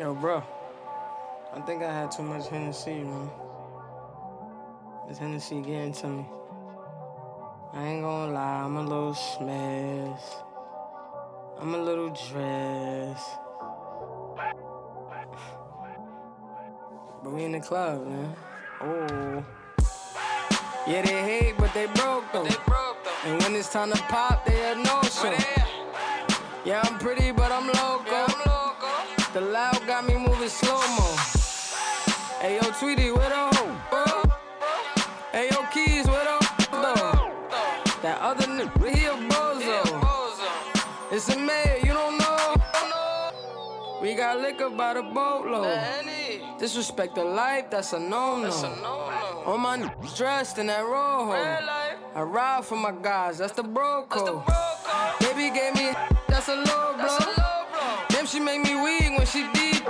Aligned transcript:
Yo, 0.00 0.14
bro. 0.14 0.42
I 1.52 1.60
think 1.60 1.82
I 1.82 1.92
had 1.92 2.10
too 2.10 2.22
much 2.22 2.48
Hennessy, 2.48 3.02
man. 3.04 3.30
This 5.06 5.18
Hennessy 5.18 5.60
getting 5.60 5.92
to 5.92 6.06
me. 6.06 6.26
I 7.74 7.86
ain't 7.86 8.02
gonna 8.02 8.32
lie, 8.32 8.62
I'm 8.62 8.78
a 8.78 8.82
little 8.82 9.12
smashed. 9.12 10.36
I'm 11.60 11.74
a 11.74 11.76
little 11.76 12.08
dressed. 12.08 13.28
But 17.22 17.32
we 17.32 17.44
in 17.44 17.52
the 17.52 17.60
club, 17.60 18.06
man. 18.06 18.34
Oh. 18.80 19.44
Yeah, 20.86 21.02
they 21.02 21.20
hate, 21.30 21.58
but 21.58 21.74
they 21.74 21.84
broke 21.88 22.24
though. 22.32 22.44
They 22.44 22.56
broke 22.66 23.04
though. 23.04 23.28
And 23.28 23.42
when 23.42 23.54
it's 23.54 23.70
time 23.70 23.92
to 23.92 23.98
pop, 24.04 24.46
they 24.46 24.72
a 24.72 24.76
no 24.76 25.02
show. 25.02 25.28
Where 25.28 25.36
they 25.36 25.60
at? 25.60 25.68
Yeah, 26.64 26.80
I'm 26.86 26.98
pretty, 26.98 27.32
but 27.32 27.52
I'm 27.52 27.66
local. 27.66 28.06
Yeah, 28.06 28.26
I'm 28.26 28.38
loco. 28.38 28.59
The 29.32 29.40
loud 29.40 29.86
got 29.86 30.04
me 30.06 30.14
moving 30.14 30.48
slow 30.48 30.80
mo. 30.96 31.14
Hey 32.40 32.56
yo, 32.56 32.68
Tweety, 32.80 33.12
where 33.12 33.28
the 33.28 33.36
hoe? 33.54 34.28
Hey 35.30 35.48
yo, 35.52 35.62
Keys, 35.72 36.04
where 36.08 36.24
the 36.24 36.32
hoe? 36.72 37.30
That 38.02 38.20
other 38.20 38.46
nigga, 38.46 38.92
he 38.92 39.04
a 39.04 39.12
bozo. 39.30 41.12
It's 41.12 41.28
a 41.28 41.38
mayor, 41.38 41.78
you 41.78 41.92
don't 41.92 42.18
know. 42.18 42.56
We 44.02 44.16
got 44.16 44.40
liquor 44.40 44.68
by 44.70 44.94
the 44.94 45.02
boatload. 45.02 45.78
Disrespect 46.58 47.14
the 47.14 47.22
life, 47.22 47.70
that's 47.70 47.92
a 47.92 48.00
no 48.00 48.42
That's 48.42 48.62
no. 48.62 49.12
All 49.46 49.58
my 49.58 49.78
niggas 49.78 50.16
dressed 50.16 50.58
in 50.58 50.66
that 50.66 50.82
rojo. 50.82 51.30
I 52.16 52.22
ride 52.22 52.64
for 52.64 52.76
my 52.76 52.90
guys, 52.90 53.38
that's 53.38 53.52
the 53.52 53.62
bro 53.62 54.06
code. 54.08 54.42
Baby 55.20 55.54
gave 55.56 55.76
me, 55.76 55.94
that's 56.26 56.48
a 56.48 56.56
low 56.56 56.96
blow. 56.96 57.49
Low 58.34 58.38
blow. 58.38 58.38
Damn, 58.38 58.38
she 58.38 58.40
make 58.40 58.62
me 58.62 58.74
weak 58.82 59.18
when 59.18 59.26
she 59.26 59.42
deep. 59.52 59.82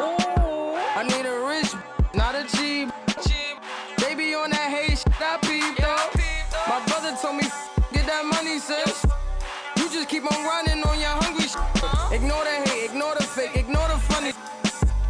I 0.97 1.05
need 1.05 1.27
a 1.27 1.41
rich, 1.47 1.73
not 2.15 2.35
a 2.35 2.45
cheap. 2.57 2.91
Cheap. 3.23 3.59
Baby 3.99 4.35
on 4.35 4.51
that 4.51 4.71
hate 4.71 4.99
shit, 4.99 5.21
I 5.21 5.39
peep 5.43 5.79
Yeah, 5.79 5.87
though. 5.87 6.11
peep 6.19 6.51
though. 6.51 6.69
My 6.69 6.85
brother 6.87 7.17
told 7.21 7.37
me, 7.37 7.45
get 7.93 8.07
that 8.07 8.25
money, 8.27 8.59
sis. 8.59 9.05
You 9.77 9.89
just 9.91 10.09
keep 10.09 10.25
on 10.31 10.45
running 10.45 10.83
on 10.85 10.99
your 10.99 11.11
hungry 11.23 11.49
shit. 11.49 11.61
Ignore 12.13 12.45
the 12.45 12.71
hate, 12.71 12.91
ignore 12.91 13.15
the 13.15 13.25
fake, 13.25 13.57
ignore 13.57 13.89
the 13.89 13.99
funny. 13.99 14.33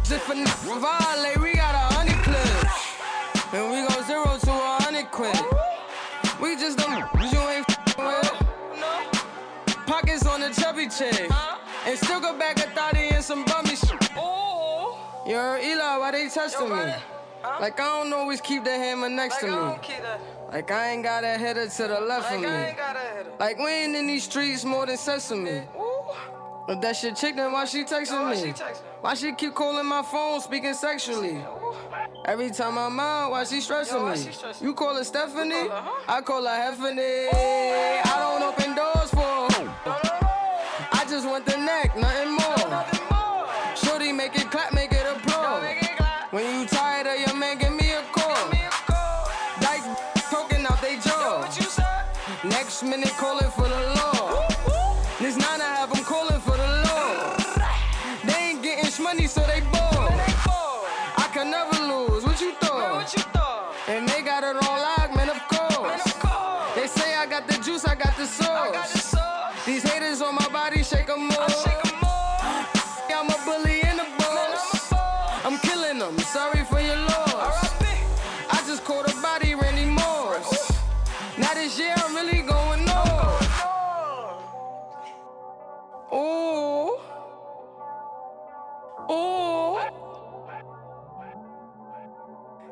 Just 0.03 0.25
for 0.25 0.33
n- 0.33 0.45
violate, 0.45 1.39
we 1.41 1.53
got 1.55 1.75
a 1.75 1.95
hundred 1.95 2.17
clips. 2.23 2.87
And 3.53 3.71
we 3.71 3.87
go 3.87 4.01
zero 4.03 4.37
to 4.37 4.51
a 4.51 4.83
hundred 4.83 5.11
quid. 5.11 5.35
We 6.41 6.55
just 6.55 6.77
them 6.77 7.03
you 7.31 7.39
ain't 7.39 7.65
with. 7.97 8.33
No. 8.79 9.11
Pockets 9.85 10.25
on 10.25 10.41
the 10.41 10.49
chubby 10.49 10.87
chick. 10.87 11.29
And 11.85 11.97
still 11.97 12.19
go 12.19 12.37
some 13.31 13.45
bummy 13.45 13.75
shit. 13.75 14.09
Ooh. 14.17 14.93
You 15.25 15.37
Eli, 15.71 15.97
why 15.97 16.11
they 16.11 16.27
testing 16.27 16.67
Yo, 16.67 16.75
me? 16.75 16.91
Huh? 17.41 17.57
Like 17.61 17.79
I 17.79 17.85
don't 18.03 18.13
always 18.13 18.41
keep 18.41 18.63
the 18.65 18.71
hammer 18.71 19.09
next 19.09 19.41
Like 19.41 19.51
to 19.51 19.67
me. 19.67 19.73
keep. 19.81 20.03
Like 20.51 20.69
I 20.69 20.89
ain't 20.91 21.03
got 21.03 21.23
a 21.23 21.33
header 21.43 21.67
to 21.67 21.83
the 21.87 21.99
left 22.01 22.29
Like 22.29 22.39
of 22.39 22.45
I 22.45 22.57
me. 22.57 22.67
ain't 22.67 22.77
got 22.77 22.95
a 22.95 22.99
header. 22.99 23.31
Like 23.39 23.57
we 23.57 23.69
ain't 23.71 23.95
in 23.95 24.07
these 24.07 24.25
streets 24.25 24.65
more 24.65 24.85
than 24.85 24.97
sesame. 24.97 25.61
Ooh. 25.79 26.03
But 26.67 26.81
that 26.81 26.95
shit 26.95 27.15
chick, 27.15 27.35
then 27.35 27.51
why 27.53 27.65
she 27.65 27.83
texting 27.83 28.21
Why 28.21 28.31
me? 28.31 28.37
she 28.41 28.51
text 28.51 28.83
me? 28.83 28.89
Why 29.01 29.13
she 29.15 29.33
keep 29.33 29.55
calling 29.55 29.85
my 29.85 30.03
phone, 30.03 30.39
speaking 30.41 30.73
sexually? 30.75 31.37
Ooh. 31.37 31.73
Every 32.25 32.51
time 32.51 32.77
I'm 32.77 32.99
out, 32.99 33.31
why 33.31 33.43
she 33.45 33.61
stressing 33.61 33.97
Yo, 33.97 34.03
why 34.03 34.11
me? 34.15 34.21
she 34.23 34.31
stressing? 34.31 34.67
You 34.67 34.73
call 34.75 34.95
her 34.95 35.03
Stephanie? 35.03 35.67
Call 35.67 35.69
her, 35.69 35.81
huh? 35.81 36.13
I 36.17 36.21
call 36.21 36.43
her 36.43 36.49
Heffany. 36.49 37.29
I 37.33 38.15
don't 38.19 38.30
minute 52.91 53.15
calling 53.15 53.49
for 53.51 53.70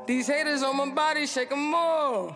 These 0.10 0.26
haters 0.26 0.64
on 0.64 0.76
my 0.76 0.90
body, 0.90 1.28
shake 1.28 1.52
'em 1.52 1.70
more. 1.70 2.36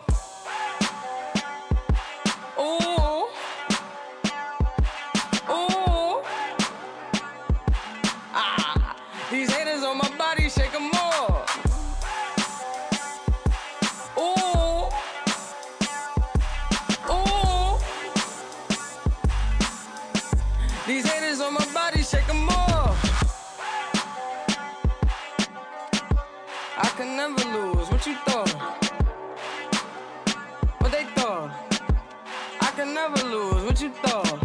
You 33.84 33.90
thought? 33.90 34.40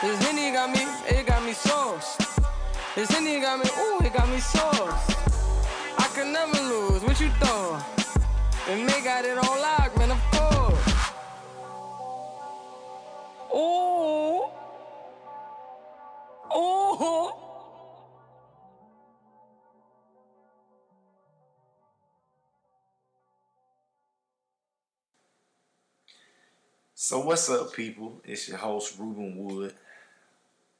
This 0.00 0.22
Henny 0.24 0.52
got 0.52 0.70
me, 0.70 0.86
it 1.08 1.26
got 1.26 1.42
me 1.42 1.52
sauce. 1.52 2.16
This 2.94 3.10
Henny 3.10 3.40
got 3.40 3.58
me, 3.58 3.68
ooh, 3.80 3.98
it 4.06 4.12
got 4.12 4.28
me 4.28 4.38
sauce. 4.38 5.10
I 5.98 6.08
can 6.14 6.32
never 6.32 6.60
lose. 6.60 7.02
What 7.02 7.20
you 7.20 7.30
thought? 7.40 7.84
And 8.68 8.88
they 8.88 9.00
got 9.00 9.24
it 9.24 9.36
on 9.36 9.60
lock, 9.60 9.96
man, 9.98 10.12
of 10.12 10.22
course. 10.30 10.86
Ooh. 13.52 14.44
Ooh. 16.56 17.43
So 27.04 27.18
what's 27.18 27.50
up, 27.50 27.74
people? 27.74 28.18
It's 28.24 28.48
your 28.48 28.56
host 28.56 28.98
Rueben 28.98 29.36
Wood. 29.36 29.74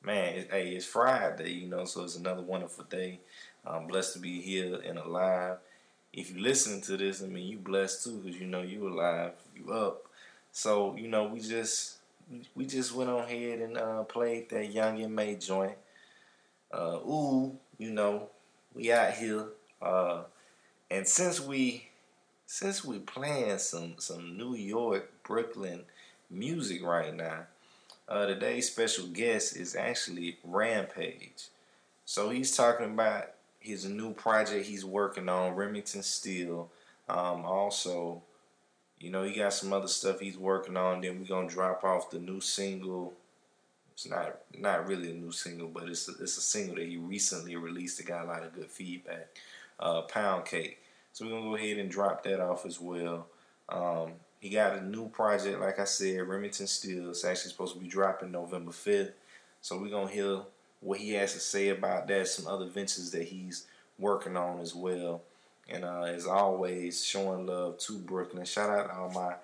Man, 0.03 0.37
it, 0.37 0.49
hey, 0.51 0.71
it's 0.71 0.87
Friday, 0.87 1.53
you 1.53 1.69
know, 1.69 1.85
so 1.85 2.03
it's 2.03 2.17
another 2.17 2.41
wonderful 2.41 2.85
day. 2.85 3.21
I'm 3.63 3.87
blessed 3.87 4.15
to 4.15 4.21
be 4.21 4.41
here 4.41 4.81
and 4.87 4.97
alive. 4.97 5.59
If 6.15 6.35
you 6.35 6.41
listening 6.41 6.81
to 6.81 6.97
this, 6.97 7.23
I 7.23 7.27
mean, 7.27 7.47
you 7.47 7.59
blessed 7.59 8.05
too, 8.05 8.23
because 8.25 8.41
you 8.41 8.47
know 8.47 8.63
you 8.63 8.89
alive, 8.89 9.33
you 9.55 9.71
up. 9.71 10.07
So 10.51 10.97
you 10.97 11.09
know, 11.09 11.25
we 11.25 11.41
just 11.41 11.99
we 12.55 12.65
just 12.65 12.95
went 12.95 13.11
on 13.11 13.25
ahead 13.25 13.59
and 13.59 13.77
uh, 13.77 14.05
played 14.05 14.49
that 14.49 14.73
Young 14.73 15.03
and 15.03 15.15
May 15.15 15.35
joint. 15.35 15.77
Uh, 16.73 17.01
ooh, 17.07 17.55
you 17.77 17.91
know, 17.91 18.31
we 18.75 18.91
out 18.91 19.13
here, 19.13 19.49
uh, 19.83 20.23
and 20.91 21.07
since 21.07 21.39
we 21.39 21.91
since 22.47 22.83
we 22.83 23.01
playing 23.01 23.59
some 23.59 23.97
some 23.99 24.39
New 24.39 24.55
York, 24.55 25.13
Brooklyn 25.23 25.85
music 26.35 26.85
right 26.85 27.15
now. 27.15 27.47
Uh, 28.09 28.27
today's 28.27 28.71
special 28.71 29.07
guest 29.07 29.57
is 29.57 29.77
actually 29.77 30.39
Rampage. 30.45 31.49
So 32.05 32.31
he's 32.31 32.55
talking 32.55 32.93
about 32.93 33.31
his 33.61 33.87
new 33.87 34.13
project 34.13 34.67
he's 34.67 34.85
working 34.85 35.29
on, 35.29 35.55
Remington 35.55 36.03
Steel. 36.03 36.71
Um, 37.09 37.45
also, 37.47 38.23
you 38.99 39.11
know, 39.11 39.23
he 39.23 39.35
got 39.35 39.55
some 39.55 39.73
other 39.73 39.89
stuff 39.89 40.21
he's 40.21 40.37
working 40.37 40.77
on. 40.77 41.01
Then 41.01 41.19
we're 41.19 41.27
gonna 41.27 41.49
drop 41.49 41.83
off 41.83 42.11
the 42.11 42.19
new 42.19 42.41
single. 42.41 43.15
It's 43.95 44.09
not 44.09 44.37
not 44.59 44.87
really 44.87 45.13
a 45.13 45.15
new 45.15 45.33
single, 45.33 45.69
but 45.69 45.89
it's 45.89 46.09
a, 46.09 46.13
it's 46.23 46.37
a 46.37 46.43
single 46.43 46.77
that 46.77 46.87
he 46.87 46.97
recently 46.97 47.57
released. 47.57 48.01
It 48.01 48.07
got 48.07 48.25
a 48.25 48.29
lot 48.29 48.45
of 48.45 48.55
good 48.55 48.71
feedback. 48.71 49.29
Uh, 49.81 50.03
Pound 50.03 50.45
Cake. 50.45 50.79
So 51.13 51.25
we're 51.25 51.33
gonna 51.33 51.45
go 51.45 51.57
ahead 51.57 51.79
and 51.79 51.91
drop 51.91 52.23
that 52.25 52.41
off 52.41 52.67
as 52.67 52.81
well. 52.81 53.29
Um, 53.69 54.13
he 54.45 54.51
got 54.51 54.77
a 54.77 54.85
new 54.85 55.09
project, 55.09 55.59
like 55.59 55.79
I 55.79 55.85
said, 55.85 56.29
Remington 56.29 56.67
Steel. 56.67 57.09
It's 57.09 57.25
actually 57.25 57.51
supposed 57.51 57.73
to 57.73 57.81
be 57.81 57.89
dropping 57.89 58.31
November 58.31 58.73
5th. 58.73 59.13
So 59.63 59.79
we're 59.79 59.89
gonna 59.89 60.11
hear 60.11 60.41
what 60.81 60.99
he 60.99 61.15
has 61.15 61.33
to 61.33 61.41
say 61.41 61.71
about 61.71 62.09
that, 62.09 62.29
some 62.29 62.47
other 62.47 62.67
ventures 62.67 63.11
that 63.13 63.23
he's 63.23 63.67
working 63.99 64.37
on 64.37 64.61
as 64.61 64.75
well. 64.75 65.23
And 65.67 65.83
uh, 65.83 66.03
as 66.03 66.27
always, 66.27 67.03
showing 67.03 67.47
love 67.47 67.79
to 67.79 67.97
Brooklyn. 67.97 68.45
Shout 68.45 68.69
out 68.69 68.89
to 68.89 68.95
all 68.95 69.11
my 69.13 69.37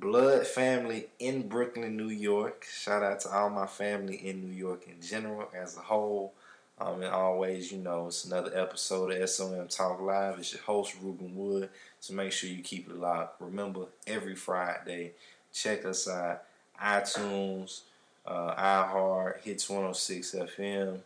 blood 0.00 0.48
family 0.48 1.06
in 1.20 1.46
Brooklyn, 1.46 1.96
New 1.96 2.08
York. 2.08 2.66
Shout 2.68 3.04
out 3.04 3.20
to 3.20 3.28
all 3.28 3.50
my 3.50 3.68
family 3.68 4.16
in 4.16 4.40
New 4.40 4.52
York 4.52 4.88
in 4.88 5.00
general 5.00 5.48
as 5.54 5.76
a 5.76 5.82
whole. 5.82 6.34
Um, 6.78 7.02
and 7.02 7.12
always, 7.12 7.70
you 7.70 7.78
know, 7.78 8.08
it's 8.08 8.24
another 8.24 8.50
episode 8.58 9.12
of 9.12 9.30
SOM 9.30 9.68
Talk 9.68 10.00
Live. 10.00 10.38
It's 10.38 10.54
your 10.54 10.62
host, 10.62 11.00
Rueben 11.00 11.32
Wood. 11.34 11.68
So 12.00 12.14
make 12.14 12.32
sure 12.32 12.50
you 12.50 12.62
keep 12.62 12.88
it 12.88 12.96
locked. 12.98 13.40
Remember, 13.40 13.86
every 14.06 14.34
Friday, 14.34 15.12
check 15.52 15.84
us 15.84 16.08
out. 16.08 16.42
iTunes, 16.82 17.82
uh, 18.26 18.54
iHeart, 18.56 19.40
Hits 19.42 19.70
106 19.70 20.32
FM, 20.32 20.98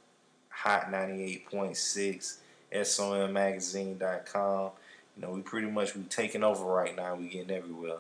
Hot 0.49 0.91
98.6, 0.91 2.37
SOMMagazine.com. 2.73 4.71
You 5.17 5.23
know, 5.23 5.31
we 5.33 5.43
pretty 5.43 5.69
much 5.69 5.95
we 5.95 6.03
taking 6.05 6.45
over 6.45 6.65
right 6.65 6.97
now. 6.97 7.15
We 7.15 7.29
getting 7.29 7.55
everywhere. 7.55 7.99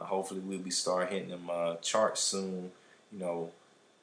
Uh, 0.00 0.04
hopefully, 0.04 0.40
we'll 0.40 0.58
be 0.58 0.70
start 0.70 1.10
hitting 1.12 1.28
them 1.28 1.50
uh, 1.52 1.76
charts 1.76 2.20
soon. 2.22 2.70
You 3.12 3.18
know, 3.18 3.50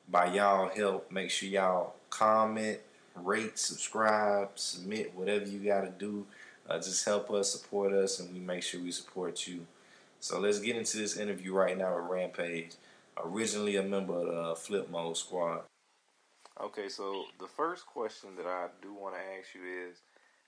by 0.07 0.33
y'all 0.33 0.69
help, 0.69 1.11
make 1.11 1.31
sure 1.31 1.49
y'all 1.49 1.95
comment, 2.09 2.79
rate, 3.23 3.57
subscribe, 3.57 4.49
submit, 4.55 5.15
whatever 5.15 5.45
you 5.45 5.59
got 5.59 5.81
to 5.81 5.91
do. 5.91 6.25
Uh, 6.69 6.77
just 6.77 7.05
help 7.05 7.31
us, 7.31 7.51
support 7.51 7.93
us, 7.93 8.19
and 8.19 8.33
we 8.33 8.39
make 8.39 8.61
sure 8.61 8.81
we 8.81 8.91
support 8.91 9.47
you. 9.47 9.65
So 10.19 10.39
let's 10.39 10.59
get 10.59 10.75
into 10.75 10.97
this 10.97 11.15
interview 11.17 11.53
right 11.53 11.77
now 11.77 11.95
with 11.95 12.09
Rampage, 12.09 12.71
originally 13.23 13.77
a 13.77 13.83
member 13.83 14.13
of 14.13 14.25
the 14.27 14.55
Flip 14.55 14.89
Mode 14.89 15.15
Squad. 15.15 15.61
Okay, 16.59 16.89
so 16.89 17.25
the 17.39 17.47
first 17.47 17.85
question 17.85 18.29
that 18.35 18.47
I 18.47 18.67
do 18.81 18.93
want 18.93 19.15
to 19.15 19.21
ask 19.39 19.53
you 19.53 19.61
is 19.89 19.97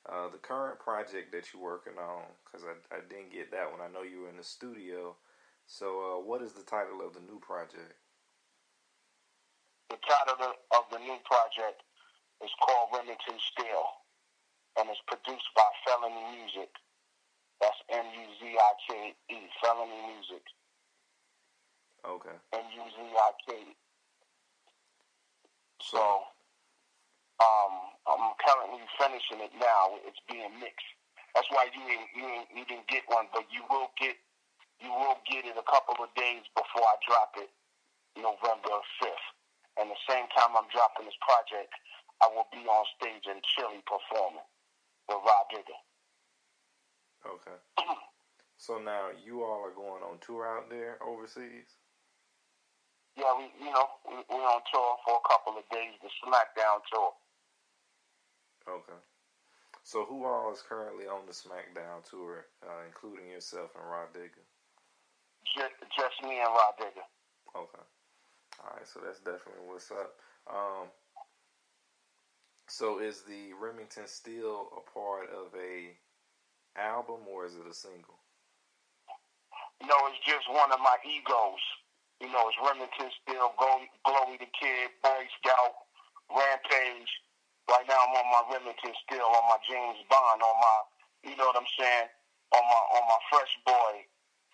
uh, 0.09 0.27
the 0.29 0.39
current 0.39 0.79
project 0.79 1.31
that 1.31 1.53
you're 1.53 1.61
working 1.61 1.93
on, 2.01 2.23
because 2.43 2.65
I, 2.65 2.73
I 2.95 2.99
didn't 3.07 3.31
get 3.31 3.51
that 3.51 3.71
one. 3.71 3.79
I 3.79 3.93
know 3.93 4.03
you 4.03 4.21
were 4.21 4.29
in 4.29 4.37
the 4.37 4.43
studio. 4.43 5.15
So, 5.67 5.85
uh, 5.85 6.25
what 6.25 6.41
is 6.41 6.53
the 6.53 6.63
title 6.63 7.05
of 7.05 7.13
the 7.13 7.21
new 7.21 7.39
project? 7.39 7.93
The 9.91 9.97
title 10.01 10.53
of 10.73 10.83
the 10.91 10.97
new 10.97 11.17
project 11.23 11.83
is 12.43 12.53
called 12.63 12.89
Remington 12.93 13.37
Steel, 13.39 13.85
and 14.79 14.89
it's 14.89 15.03
produced 15.07 15.49
by 15.55 15.67
Felony 15.85 16.23
Muzik. 16.35 16.71
That's 17.59 17.79
M 17.91 18.05
U 18.07 18.25
Z 18.39 18.41
I 18.47 18.71
K 18.87 18.89
E, 19.31 19.37
Felony 19.59 19.99
Muzik. 20.07 20.45
Okay. 22.07 22.37
M 22.53 22.65
U 22.75 22.85
Z 22.87 22.97
I 23.03 23.31
K. 23.43 23.49
So, 25.83 26.03
um, 27.39 27.73
I'm 28.07 28.35
currently 28.39 28.83
finishing 28.99 29.43
it 29.43 29.51
now. 29.59 29.99
It's 30.07 30.19
being 30.27 30.51
mixed. 30.59 30.87
That's 31.35 31.47
why 31.51 31.67
you 31.71 31.81
ain't, 31.87 32.09
you 32.15 32.25
ain't, 32.25 32.49
you 32.55 32.63
didn't 32.65 32.87
get 32.87 33.03
one, 33.07 33.27
but 33.33 33.47
you 33.51 33.63
will 33.69 33.91
get 33.99 34.15
you 34.79 34.89
will 34.95 35.19
get 35.27 35.43
it 35.43 35.59
a 35.59 35.65
couple 35.67 35.99
of 35.99 36.07
days 36.15 36.47
before 36.55 36.87
I 36.87 36.95
drop 37.03 37.35
it, 37.35 37.51
November 38.15 38.79
fifth. 39.03 39.27
And 39.75 39.91
the 39.91 39.99
same 40.07 40.27
time 40.31 40.55
I'm 40.55 40.67
dropping 40.71 41.07
this 41.07 41.19
project, 41.19 41.71
I 42.21 42.27
will 42.31 42.47
be 42.51 42.63
on 42.67 42.85
stage 42.99 43.25
in 43.27 43.39
Chile 43.55 43.79
performing 43.87 44.47
with 45.07 45.23
Rah 45.23 45.45
Digga. 45.51 45.77
Okay. 47.25 47.57
so 48.57 48.79
now 48.79 49.09
you 49.15 49.43
all 49.43 49.63
are 49.63 49.75
going 49.75 50.03
on 50.03 50.19
tour 50.19 50.47
out 50.47 50.69
there 50.69 50.99
overseas. 51.03 51.79
Yeah, 53.15 53.35
we 53.35 53.51
you 53.59 53.71
know 53.71 53.87
we, 54.07 54.15
we're 54.29 54.47
on 54.47 54.61
tour 54.71 54.95
for 55.03 55.19
a 55.19 55.27
couple 55.27 55.59
of 55.59 55.65
days, 55.71 55.95
the 56.03 56.11
SmackDown 56.23 56.79
tour. 56.91 57.11
Okay. 58.67 58.99
So 59.83 60.05
who 60.05 60.23
all 60.25 60.53
is 60.53 60.61
currently 60.61 61.07
on 61.07 61.25
the 61.25 61.33
SmackDown 61.33 62.05
tour, 62.07 62.45
uh, 62.63 62.85
including 62.85 63.27
yourself 63.31 63.71
and 63.75 63.89
Rah 63.89 64.11
Digga? 64.13 64.43
Just, 65.55 65.73
just 65.97 66.21
me 66.21 66.37
and 66.37 66.53
Rah 66.53 66.77
Digga. 66.77 67.03
Okay. 67.57 67.85
All 68.61 68.75
right, 68.75 68.85
so 68.85 68.99
that's 69.03 69.19
definitely 69.19 69.65
what's 69.65 69.89
up. 69.89 70.19
Um, 70.45 70.91
so 72.69 72.99
is 72.99 73.23
the 73.25 73.53
Remington 73.59 74.07
Steel 74.07 74.69
a 74.77 74.81
part 74.93 75.29
of 75.33 75.53
a 75.57 75.97
album 76.77 77.25
or 77.27 77.45
is 77.45 77.55
it 77.57 77.65
a 77.65 77.73
single? 77.73 78.21
No, 79.81 79.95
it's 80.11 80.21
just 80.21 80.45
one 80.51 80.71
of 80.71 80.79
my 80.79 80.97
egos. 81.01 81.63
You 82.21 82.29
know, 82.29 82.45
it's 82.51 82.59
Remington 82.59 83.09
Steel, 83.23 83.55
Glowy 83.57 84.37
the 84.37 84.49
Kid, 84.53 84.91
Boy 85.01 85.23
Scout, 85.39 85.87
Rampage. 86.29 87.09
Right 87.71 87.87
now, 87.87 87.95
I'm 87.95 88.15
on 88.19 88.27
my 88.27 88.43
Remington 88.59 88.93
Steel, 89.07 89.23
on 89.23 89.45
my 89.47 89.59
James 89.63 90.03
Bond, 90.11 90.43
on 90.43 90.57
my, 90.59 90.77
you 91.31 91.35
know 91.39 91.47
what 91.47 91.57
I'm 91.57 91.71
saying, 91.79 92.09
on 92.51 92.63
my 92.65 92.81
on 92.97 93.03
my 93.07 93.19
Fresh 93.31 93.53
Boy 93.65 93.93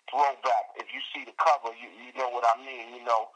throwback. 0.08 0.78
If 0.78 0.88
you 0.94 1.02
see 1.10 1.26
the 1.26 1.34
cover, 1.36 1.74
you 1.74 1.90
you 1.90 2.14
know 2.14 2.30
what 2.30 2.46
I 2.46 2.54
mean. 2.62 2.94
You 2.94 3.02
know 3.02 3.28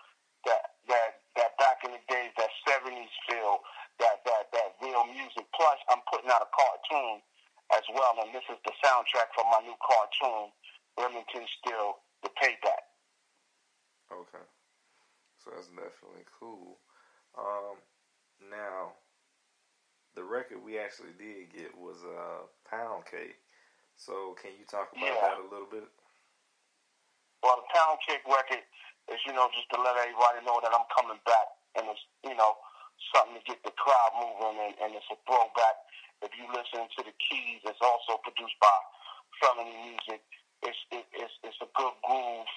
that 0.46 0.78
that 0.86 1.26
that 1.36 1.58
back 1.58 1.82
in 1.82 1.90
the 1.90 2.02
days, 2.06 2.30
that 2.38 2.54
'70s 2.68 3.10
feel, 3.26 3.60
that 4.00 4.24
that 4.24 4.44
that 4.52 4.70
real 4.80 5.04
music. 5.06 5.44
Plus, 5.52 5.78
I'm 5.92 6.02
putting 6.08 6.32
out 6.32 6.42
a 6.42 6.50
cartoon 6.50 7.20
as 7.76 7.84
well, 7.94 8.18
and 8.24 8.34
this 8.34 8.44
is 8.50 8.58
the 8.66 8.74
soundtrack 8.82 9.30
for 9.36 9.46
my 9.46 9.62
new 9.62 9.76
cartoon, 9.78 10.50
Remington 10.98 11.46
Steel, 11.60 12.02
The 12.26 12.32
Payback. 12.34 12.84
Okay, 14.10 14.46
so 15.38 15.54
that's 15.54 15.70
definitely 15.70 16.26
cool. 16.26 16.82
Um, 17.38 17.78
now, 18.50 18.98
the 20.16 20.24
record 20.24 20.58
we 20.66 20.82
actually 20.82 21.14
did 21.14 21.54
get 21.54 21.70
was 21.78 22.02
uh, 22.02 22.50
Pound 22.66 23.06
Cake. 23.06 23.38
So, 23.94 24.34
can 24.40 24.56
you 24.56 24.64
talk 24.64 24.90
about 24.90 25.04
yeah. 25.04 25.20
that 25.20 25.38
a 25.38 25.46
little 25.46 25.68
bit? 25.70 25.86
Well, 27.44 27.62
the 27.62 27.68
Pound 27.70 28.00
Cake 28.02 28.24
record 28.26 28.64
is, 29.12 29.20
you 29.28 29.36
know, 29.36 29.46
just 29.54 29.68
to 29.70 29.78
let 29.78 29.94
everybody 29.94 30.42
know 30.42 30.58
that 30.64 30.72
I'm 30.72 30.88
coming 30.90 31.20
back, 31.28 31.46
and 31.78 31.86
it's, 31.86 32.02
you 32.24 32.34
know, 32.34 32.56
something 33.14 33.40
to 33.40 33.44
get 33.48 33.60
the 33.64 33.72
crowd 33.74 34.12
moving, 34.20 34.56
and, 34.60 34.74
and 34.84 34.90
it's 34.94 35.08
a 35.08 35.18
throwback. 35.24 35.76
If 36.20 36.32
you 36.36 36.44
listen 36.52 36.84
to 36.84 37.00
the 37.04 37.14
keys, 37.16 37.64
it's 37.64 37.80
also 37.80 38.20
produced 38.20 38.56
by 38.60 38.76
Felony 39.40 39.72
Muzik. 39.88 40.20
It's 40.60 40.80
it, 40.92 41.06
it's 41.16 41.32
it's 41.40 41.60
a 41.64 41.70
good 41.72 41.96
groove. 42.04 42.50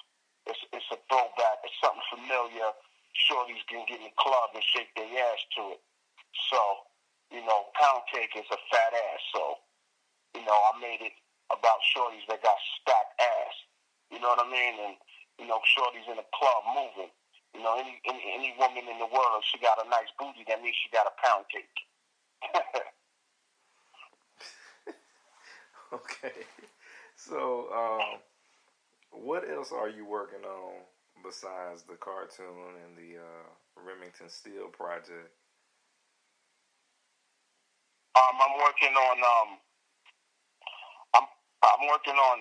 It's 0.46 0.60
it's 0.76 0.90
a 0.92 1.00
throwback. 1.08 1.64
It's 1.64 1.78
something 1.80 2.04
familiar. 2.12 2.76
Shorties 3.16 3.64
can 3.72 3.88
get 3.88 4.04
in 4.04 4.12
the 4.12 4.18
club 4.20 4.52
and 4.52 4.64
shake 4.64 4.92
their 5.00 5.08
ass 5.08 5.42
to 5.56 5.78
it. 5.78 5.82
So, 6.52 6.60
you 7.32 7.46
know, 7.46 7.70
Pound 7.78 8.04
Cake 8.12 8.34
is 8.36 8.50
a 8.50 8.60
fat 8.74 8.92
ass. 8.92 9.22
So, 9.32 9.42
you 10.36 10.44
know, 10.44 10.58
I 10.58 10.72
made 10.82 11.00
it 11.06 11.16
about 11.54 11.80
shorties 11.94 12.26
that 12.28 12.42
got 12.42 12.58
stacked 12.82 13.16
ass. 13.22 13.56
You 14.12 14.20
know 14.20 14.34
what 14.34 14.44
I 14.44 14.50
mean? 14.50 14.76
And 14.82 14.96
you 15.40 15.48
know, 15.48 15.62
shorties 15.64 16.06
in 16.10 16.18
the 16.18 16.28
club 16.36 16.62
moving. 16.76 17.12
You 17.54 17.62
know, 17.62 17.78
any 17.78 18.02
any, 18.10 18.24
any 18.34 18.56
woman 18.58 18.90
in 18.90 18.98
the 18.98 19.06
world, 19.06 19.38
if 19.40 19.46
she 19.46 19.60
got 19.62 19.78
a 19.86 19.90
nice 19.90 20.10
booty, 20.18 20.44
that 20.48 20.62
means 20.62 20.76
she 20.82 20.90
got 20.90 21.06
a 21.06 21.14
pound 21.22 21.46
cake. 21.54 21.78
okay. 25.94 26.46
So, 27.16 27.70
um, 27.72 28.20
what 29.12 29.48
else 29.48 29.72
are 29.72 29.90
you 29.90 30.06
working 30.06 30.44
on 30.44 30.82
besides 31.24 31.84
the 31.84 31.96
cartoon 31.96 32.76
and 32.84 32.98
the 32.98 33.22
uh, 33.22 33.48
Remington 33.78 34.30
Steel 34.30 34.68
project? 34.68 35.30
Um, 38.18 38.36
I'm 38.42 38.58
working 38.62 38.94
on 38.94 39.18
um, 39.22 39.50
I'm 41.16 41.28
I'm 41.64 41.84
working 41.90 42.18
on 42.18 42.38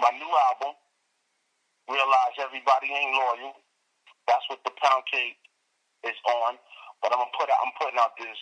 my 0.00 0.10
new 0.18 0.30
album. 0.50 0.74
Realize 1.90 2.34
everybody 2.38 2.88
ain't 2.90 3.14
loyal. 3.14 3.54
That's 4.28 4.44
what 4.50 4.62
the 4.64 4.74
pound 4.82 5.04
cake 5.10 5.38
is 6.06 6.18
on. 6.42 6.58
But 7.02 7.12
I'm 7.14 7.22
gonna 7.22 7.38
put 7.38 7.50
out, 7.50 7.60
I'm 7.62 7.74
putting 7.78 7.98
out 7.98 8.14
this 8.18 8.38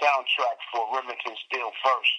soundtrack 0.00 0.58
for 0.72 0.88
Remington 0.92 1.36
Steel 1.48 1.70
first. 1.84 2.14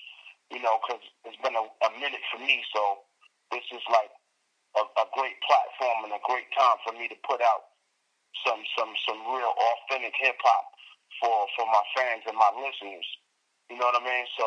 You 0.54 0.62
know, 0.62 0.78
because 0.86 1.02
it's 1.26 1.42
been 1.42 1.58
a, 1.58 1.66
a 1.66 1.90
minute 1.98 2.22
for 2.30 2.38
me, 2.38 2.62
so 2.70 3.10
this 3.50 3.66
is 3.74 3.82
like 3.90 4.14
a, 4.78 4.84
a 5.02 5.06
great 5.18 5.38
platform 5.42 6.06
and 6.06 6.14
a 6.14 6.22
great 6.30 6.46
time 6.54 6.78
for 6.86 6.94
me 6.94 7.10
to 7.10 7.18
put 7.26 7.42
out 7.42 7.74
some 8.46 8.62
some 8.78 8.92
some 9.10 9.20
real 9.32 9.54
authentic 9.54 10.14
hip 10.22 10.38
hop 10.44 10.66
for 11.22 11.48
for 11.58 11.66
my 11.66 11.84
fans 11.98 12.24
and 12.28 12.38
my 12.38 12.52
listeners. 12.60 13.08
You 13.72 13.82
know 13.82 13.90
what 13.90 13.98
I 13.98 14.06
mean? 14.06 14.26
So, 14.38 14.46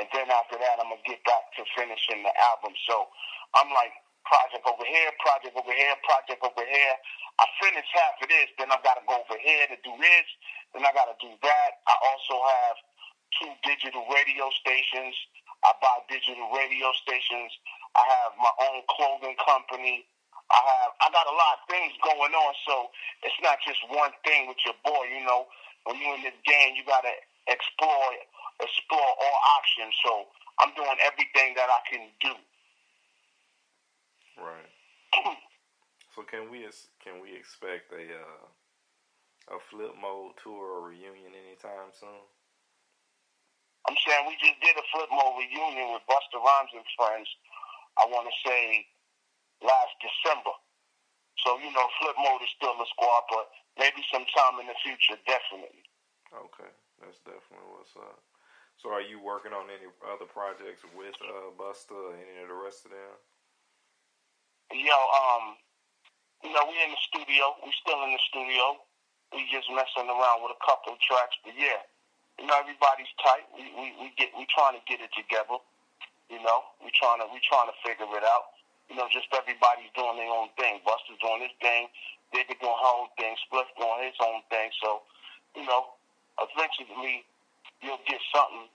and 0.00 0.08
then 0.16 0.32
after 0.32 0.56
that, 0.56 0.80
I'm 0.80 0.88
gonna 0.88 1.04
get 1.04 1.20
back 1.28 1.52
to 1.58 1.62
finishing 1.76 2.24
the 2.24 2.32
album. 2.52 2.72
So, 2.88 3.12
I'm 3.58 3.68
like 3.76 3.92
project 4.28 4.64
over 4.68 4.84
here, 4.84 5.10
project 5.24 5.56
over 5.56 5.72
here, 5.74 5.96
project 6.04 6.40
over 6.44 6.64
here. 6.64 6.94
I 7.40 7.44
finish 7.64 7.88
half 7.96 8.20
of 8.22 8.28
this, 8.28 8.48
then 8.60 8.70
I 8.70 8.78
gotta 8.84 9.02
go 9.08 9.24
over 9.24 9.38
here 9.40 9.66
to 9.72 9.78
do 9.82 9.94
this, 9.98 10.28
then 10.76 10.84
I 10.84 10.92
gotta 10.92 11.16
do 11.18 11.32
that. 11.42 11.70
I 11.88 11.94
also 12.12 12.36
have 12.44 12.76
two 13.40 13.52
digital 13.64 14.04
radio 14.12 14.48
stations. 14.60 15.16
I 15.64 15.72
buy 15.82 15.96
digital 16.08 16.48
radio 16.54 16.92
stations. 17.02 17.50
I 17.96 18.04
have 18.06 18.32
my 18.38 18.52
own 18.70 18.82
clothing 18.92 19.36
company. 19.42 20.06
I 20.50 20.60
have 20.60 20.92
I 21.02 21.06
got 21.12 21.26
a 21.28 21.36
lot 21.36 21.60
of 21.60 21.62
things 21.68 21.92
going 22.04 22.32
on, 22.32 22.52
so 22.68 22.90
it's 23.24 23.36
not 23.42 23.58
just 23.66 23.80
one 23.90 24.12
thing 24.24 24.48
with 24.48 24.60
your 24.64 24.76
boy, 24.84 25.04
you 25.12 25.24
know. 25.26 25.48
when 25.84 25.98
you're 26.00 26.16
in 26.16 26.24
this 26.24 26.38
game, 26.44 26.76
you 26.76 26.84
gotta 26.86 27.12
explore 27.48 28.08
explore 28.62 29.10
all 29.20 29.38
options. 29.58 29.94
So 30.04 30.12
I'm 30.60 30.72
doing 30.76 30.98
everything 31.04 31.54
that 31.56 31.68
I 31.70 31.80
can 31.90 32.04
do. 32.20 32.34
Right. 34.38 34.70
so 36.14 36.22
can 36.22 36.50
we 36.50 36.64
can 37.02 37.18
we 37.18 37.34
expect 37.34 37.90
a 37.92 38.06
uh, 38.14 38.46
a 39.54 39.58
flip 39.70 39.94
mode 39.98 40.38
tour 40.42 40.78
or 40.78 40.88
reunion 40.88 41.34
anytime 41.34 41.90
soon? 41.92 42.22
I'm 43.86 43.96
saying 44.04 44.28
we 44.28 44.36
just 44.38 44.60
did 44.60 44.76
a 44.76 44.86
flip 44.92 45.08
mode 45.10 45.40
reunion 45.40 45.96
with 45.96 46.04
Busta 46.06 46.38
Rhymes 46.38 46.74
and 46.76 46.84
friends. 46.94 47.28
I 47.96 48.04
want 48.06 48.28
to 48.28 48.36
say 48.44 48.86
last 49.64 49.94
December. 49.98 50.54
So 51.42 51.56
you 51.58 51.70
know, 51.72 51.86
flip 52.02 52.18
mode 52.18 52.42
is 52.42 52.52
still 52.54 52.76
a 52.76 52.88
squad, 52.94 53.24
but 53.30 53.46
maybe 53.78 54.02
sometime 54.10 54.60
in 54.60 54.66
the 54.66 54.78
future, 54.82 55.18
definitely. 55.24 55.86
Okay, 56.34 56.70
that's 57.00 57.22
definitely 57.24 57.72
what's 57.72 57.94
up. 57.96 58.20
So, 58.78 58.94
are 58.94 59.02
you 59.02 59.18
working 59.18 59.50
on 59.50 59.66
any 59.66 59.90
other 60.06 60.28
projects 60.30 60.86
with 60.94 61.16
uh, 61.18 61.50
Busta 61.58 61.98
or 61.98 62.14
any 62.14 62.42
of 62.42 62.46
the 62.46 62.54
rest 62.54 62.86
of 62.86 62.94
them? 62.94 63.14
Yo, 64.68 65.00
um, 65.00 65.56
you 66.44 66.52
know, 66.52 66.60
we 66.68 66.76
in 66.84 66.92
the 66.92 67.02
studio. 67.08 67.56
We 67.64 67.72
still 67.80 68.04
in 68.04 68.12
the 68.12 68.20
studio. 68.28 68.76
We 69.32 69.48
just 69.48 69.64
messing 69.72 70.12
around 70.12 70.44
with 70.44 70.52
a 70.52 70.60
couple 70.60 70.92
of 70.92 71.00
tracks, 71.00 71.36
but 71.40 71.56
yeah, 71.56 71.80
you 72.36 72.44
know, 72.44 72.56
everybody's 72.60 73.08
tight. 73.24 73.48
We 73.56 73.64
we, 73.72 73.86
we 73.96 74.06
get 74.20 74.28
we 74.36 74.44
trying 74.52 74.76
to 74.76 74.84
get 74.84 75.00
it 75.00 75.08
together. 75.16 75.56
You 76.28 76.40
know, 76.44 76.68
we 76.84 76.92
trying 76.92 77.24
to 77.24 77.32
we 77.32 77.40
trying 77.48 77.72
to 77.72 77.76
figure 77.80 78.08
it 78.12 78.24
out. 78.28 78.60
You 78.92 79.00
know, 79.00 79.08
just 79.08 79.32
everybody's 79.32 79.88
doing 79.96 80.20
their 80.20 80.32
own 80.32 80.52
thing. 80.60 80.84
Busta's 80.84 81.16
doing 81.24 81.48
his 81.48 81.56
thing. 81.64 81.88
Digga 82.36 82.56
doing 82.60 82.76
her 82.76 82.92
own 82.92 83.08
thing. 83.16 83.36
Spliff 83.48 83.68
doing 83.80 84.00
his 84.04 84.16
own 84.20 84.44
thing. 84.52 84.68
So, 84.84 85.00
you 85.56 85.64
know, 85.64 85.96
eventually 86.40 87.24
you'll 87.80 88.04
get 88.04 88.20
something 88.32 88.68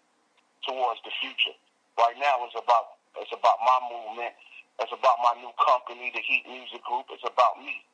towards 0.65 1.01
the 1.05 1.13
future. 1.21 1.53
Right 2.01 2.17
now, 2.17 2.41
it's 2.50 2.57
about 2.57 2.97
it's 3.21 3.33
about 3.33 3.62
my 3.62 3.77
movement. 3.93 4.33
It's 4.81 4.91
about 4.91 5.17
my 5.21 5.37
new 5.41 5.53
company, 5.61 6.09
the 6.13 6.21
Heat 6.21 6.43
Music 6.49 6.81
Group. 6.83 7.05
It's 7.13 7.25
about 7.25 7.61
me. 7.61 7.85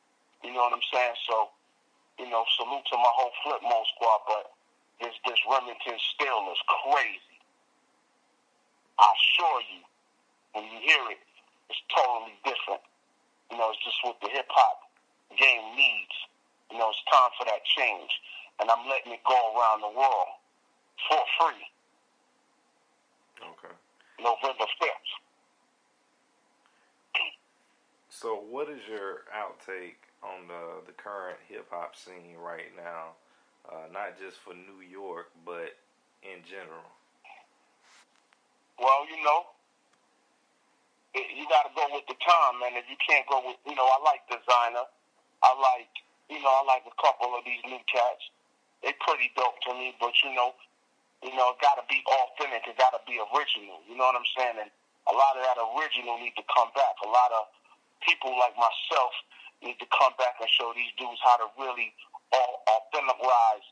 You 0.42 0.56
know 0.56 0.64
what 0.64 0.72
I'm 0.72 0.86
saying? 0.88 1.16
So, 1.28 1.52
you 2.18 2.28
know, 2.28 2.44
salute 2.56 2.84
to 2.88 2.96
my 2.96 3.12
whole 3.12 3.32
Flip 3.44 3.60
Mode 3.60 3.88
squad. 3.96 4.20
But 4.24 4.44
this 5.00 5.14
this 5.28 5.40
Remington 5.44 5.98
Steel 6.14 6.48
is 6.52 6.60
crazy. 6.66 7.36
I 8.96 9.06
assure 9.12 9.60
you, 9.72 9.80
when 10.52 10.64
you 10.72 10.80
hear 10.80 11.04
it, 11.12 11.20
it's 11.68 11.80
totally 11.92 12.36
different. 12.44 12.84
You 13.52 13.58
know, 13.58 13.70
it's 13.72 13.82
just 13.84 14.00
what 14.04 14.16
the 14.20 14.28
hip 14.28 14.48
hop 14.48 14.88
game 15.36 15.76
needs. 15.76 16.16
You 16.72 16.78
know, 16.78 16.90
it's 16.90 17.02
time 17.10 17.30
for 17.36 17.44
that 17.44 17.64
change. 17.64 18.10
And 18.60 18.68
I'm 18.68 18.84
letting 18.88 19.12
it 19.12 19.24
go 19.24 19.36
around 19.56 19.80
the 19.80 19.92
world 19.92 20.32
for 21.08 21.20
free. 21.40 21.64
Okay. 23.40 23.74
November 24.20 24.68
5th. 24.68 25.10
So, 28.20 28.36
what 28.36 28.68
is 28.68 28.84
your 28.84 29.24
outtake 29.32 30.04
on 30.20 30.44
the 30.44 30.84
the 30.84 30.92
current 30.92 31.40
hip 31.48 31.64
hop 31.72 31.96
scene 31.96 32.36
right 32.36 32.68
now? 32.76 33.16
Uh, 33.64 33.88
not 33.88 34.20
just 34.20 34.36
for 34.44 34.52
New 34.52 34.84
York, 34.84 35.32
but 35.48 35.72
in 36.20 36.44
general. 36.44 36.84
Well, 38.76 39.08
you 39.08 39.24
know, 39.24 39.48
it, 41.16 41.32
you 41.32 41.48
got 41.48 41.64
to 41.64 41.72
go 41.72 41.88
with 41.96 42.04
the 42.12 42.18
time, 42.20 42.60
man. 42.60 42.76
If 42.76 42.92
you 42.92 43.00
can't 43.00 43.24
go 43.24 43.40
with, 43.40 43.56
you 43.64 43.72
know, 43.72 43.88
I 43.88 43.98
like 44.04 44.20
Desiigner. 44.28 44.84
I 45.40 45.50
like, 45.56 45.88
you 46.28 46.44
know, 46.44 46.52
I 46.52 46.60
like 46.68 46.84
a 46.84 46.96
couple 47.00 47.32
of 47.32 47.40
these 47.48 47.64
new 47.64 47.80
cats. 47.88 48.28
They 48.84 48.92
pretty 49.00 49.32
dope 49.32 49.56
to 49.64 49.72
me, 49.72 49.96
but 49.96 50.12
you 50.20 50.36
know, 50.36 50.52
you 51.24 51.32
know, 51.40 51.56
it 51.56 51.58
got 51.64 51.80
to 51.80 51.88
be 51.88 52.04
authentic. 52.04 52.68
It 52.68 52.76
got 52.76 52.92
to 52.92 53.00
be 53.08 53.16
original. 53.16 53.80
You 53.88 53.96
know 53.96 54.12
what 54.12 54.20
I'm 54.20 54.28
saying? 54.36 54.60
And 54.60 54.68
a 55.08 55.14
lot 55.16 55.40
of 55.40 55.42
that 55.48 55.56
original 55.56 56.20
need 56.20 56.36
to 56.36 56.44
come 56.52 56.68
back. 56.76 57.00
A 57.00 57.08
lot 57.08 57.32
of 57.32 57.48
people 58.06 58.32
like 58.38 58.56
myself 58.56 59.12
need 59.60 59.76
to 59.78 59.88
come 59.92 60.16
back 60.16 60.40
and 60.40 60.48
show 60.56 60.72
these 60.72 60.92
dudes 60.96 61.20
how 61.20 61.36
to 61.36 61.48
really 61.60 61.92
authenticize 62.32 63.66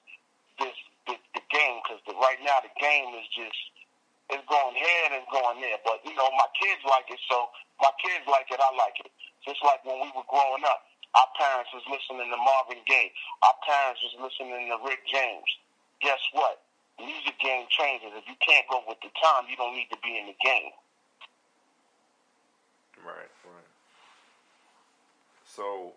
this, 0.60 0.76
this 1.08 1.20
the 1.32 1.42
game. 1.48 1.80
Because 1.84 2.00
right 2.20 2.40
now 2.44 2.60
the 2.60 2.72
game 2.76 3.14
is 3.16 3.26
just 3.32 3.60
it's 4.28 4.44
going 4.44 4.76
here 4.76 5.02
and 5.08 5.16
it's 5.16 5.30
going 5.32 5.60
there. 5.64 5.80
But 5.84 6.04
you 6.04 6.12
know, 6.12 6.28
my 6.36 6.48
kids 6.60 6.84
like 6.84 7.08
it, 7.08 7.20
so 7.28 7.48
my 7.80 7.92
kids 8.00 8.24
like 8.28 8.48
it. 8.52 8.60
I 8.60 8.70
like 8.76 8.96
it. 9.00 9.10
Just 9.44 9.64
like 9.64 9.80
when 9.88 10.00
we 10.04 10.12
were 10.12 10.26
growing 10.28 10.64
up, 10.68 10.84
our 11.16 11.30
parents 11.40 11.72
was 11.72 11.84
listening 11.88 12.28
to 12.28 12.36
Marvin 12.36 12.84
Gaye. 12.84 13.12
Our 13.40 13.56
parents 13.64 14.00
was 14.04 14.28
listening 14.28 14.68
to 14.68 14.76
Rick 14.84 15.08
James. 15.08 15.48
Guess 16.04 16.20
what? 16.36 16.60
Music 17.00 17.38
game 17.40 17.64
changes. 17.72 18.12
If 18.12 18.26
you 18.28 18.36
can't 18.44 18.66
go 18.68 18.82
with 18.84 19.00
the 19.00 19.08
time, 19.22 19.48
you 19.48 19.56
don't 19.56 19.72
need 19.72 19.88
to 19.88 19.98
be 20.04 20.18
in 20.18 20.26
the 20.28 20.38
game. 20.42 20.74
Right. 23.06 23.30
So 25.58 25.90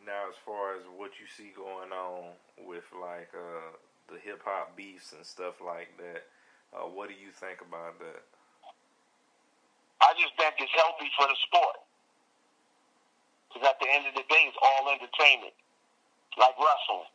now, 0.00 0.32
as 0.32 0.38
far 0.48 0.80
as 0.80 0.88
what 0.96 1.12
you 1.20 1.28
see 1.28 1.52
going 1.52 1.92
on 1.92 2.32
with 2.64 2.88
like 2.96 3.28
uh, 3.36 3.76
the 4.08 4.16
hip 4.16 4.40
hop 4.48 4.72
beefs 4.72 5.12
and 5.12 5.20
stuff 5.28 5.60
like 5.60 5.92
that, 6.00 6.24
uh, 6.72 6.88
what 6.88 7.12
do 7.12 7.16
you 7.20 7.28
think 7.36 7.60
about 7.60 8.00
that? 8.00 8.24
I 10.00 10.16
just 10.16 10.32
think 10.40 10.56
it's 10.56 10.72
healthy 10.72 11.12
for 11.20 11.28
the 11.28 11.36
sport. 11.44 11.84
Because 13.52 13.76
at 13.76 13.76
the 13.76 13.92
end 13.92 14.08
of 14.08 14.16
the 14.16 14.24
day, 14.24 14.48
it's 14.48 14.56
all 14.64 14.88
entertainment, 14.88 15.52
like 16.40 16.56
wrestling. 16.56 17.12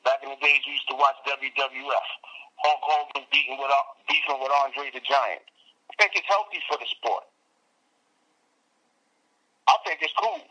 Back 0.00 0.24
in 0.24 0.32
the 0.32 0.40
days, 0.40 0.64
we 0.64 0.80
used 0.80 0.88
to 0.88 0.96
watch 0.96 1.20
WWF. 1.28 2.08
Hulk 2.64 2.80
Hogan 2.88 3.28
beating 3.28 3.60
with 3.60 3.68
beefing 4.08 4.40
with 4.40 4.52
Andre 4.64 4.88
the 4.96 5.04
Giant. 5.04 5.44
I 5.44 5.94
think 6.00 6.16
it's 6.16 6.24
healthy 6.24 6.64
for 6.72 6.80
the 6.80 6.88
sport. 6.88 7.28
I 9.70 9.74
think 9.86 10.02
it's 10.02 10.14
cool. 10.18 10.42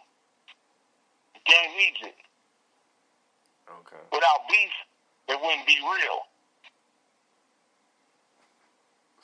The 1.35 1.41
game 1.43 1.71
needs 1.75 1.99
it. 2.07 2.17
Okay. 3.67 4.03
Without 4.15 4.47
beef, 4.47 4.75
it 5.27 5.35
wouldn't 5.35 5.67
be 5.67 5.77
real. 5.83 6.23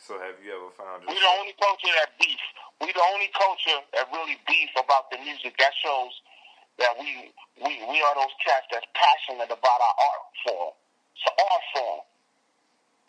So 0.06 0.20
have 0.22 0.38
you 0.44 0.54
ever 0.54 0.70
found 0.78 1.02
yourself? 1.02 1.16
We 1.16 1.18
the 1.18 1.34
only 1.42 1.56
culture 1.58 1.94
that 1.98 2.14
beef. 2.22 2.44
We're 2.78 2.94
the 2.94 3.08
only 3.16 3.32
culture 3.34 3.80
that 3.98 4.06
really 4.14 4.38
beef 4.46 4.70
about 4.78 5.10
the 5.10 5.18
music. 5.24 5.58
That 5.58 5.74
shows 5.82 6.14
that 6.78 6.94
we 7.00 7.34
we 7.58 7.74
we 7.90 7.98
are 8.04 8.14
those 8.14 8.36
cats 8.44 8.70
that's 8.70 8.86
passionate 8.94 9.50
about 9.50 9.80
our 9.82 9.96
art 9.98 10.26
form. 10.46 10.74
It's 11.18 11.26
an 11.26 11.34
art 11.40 11.66
form. 11.74 12.02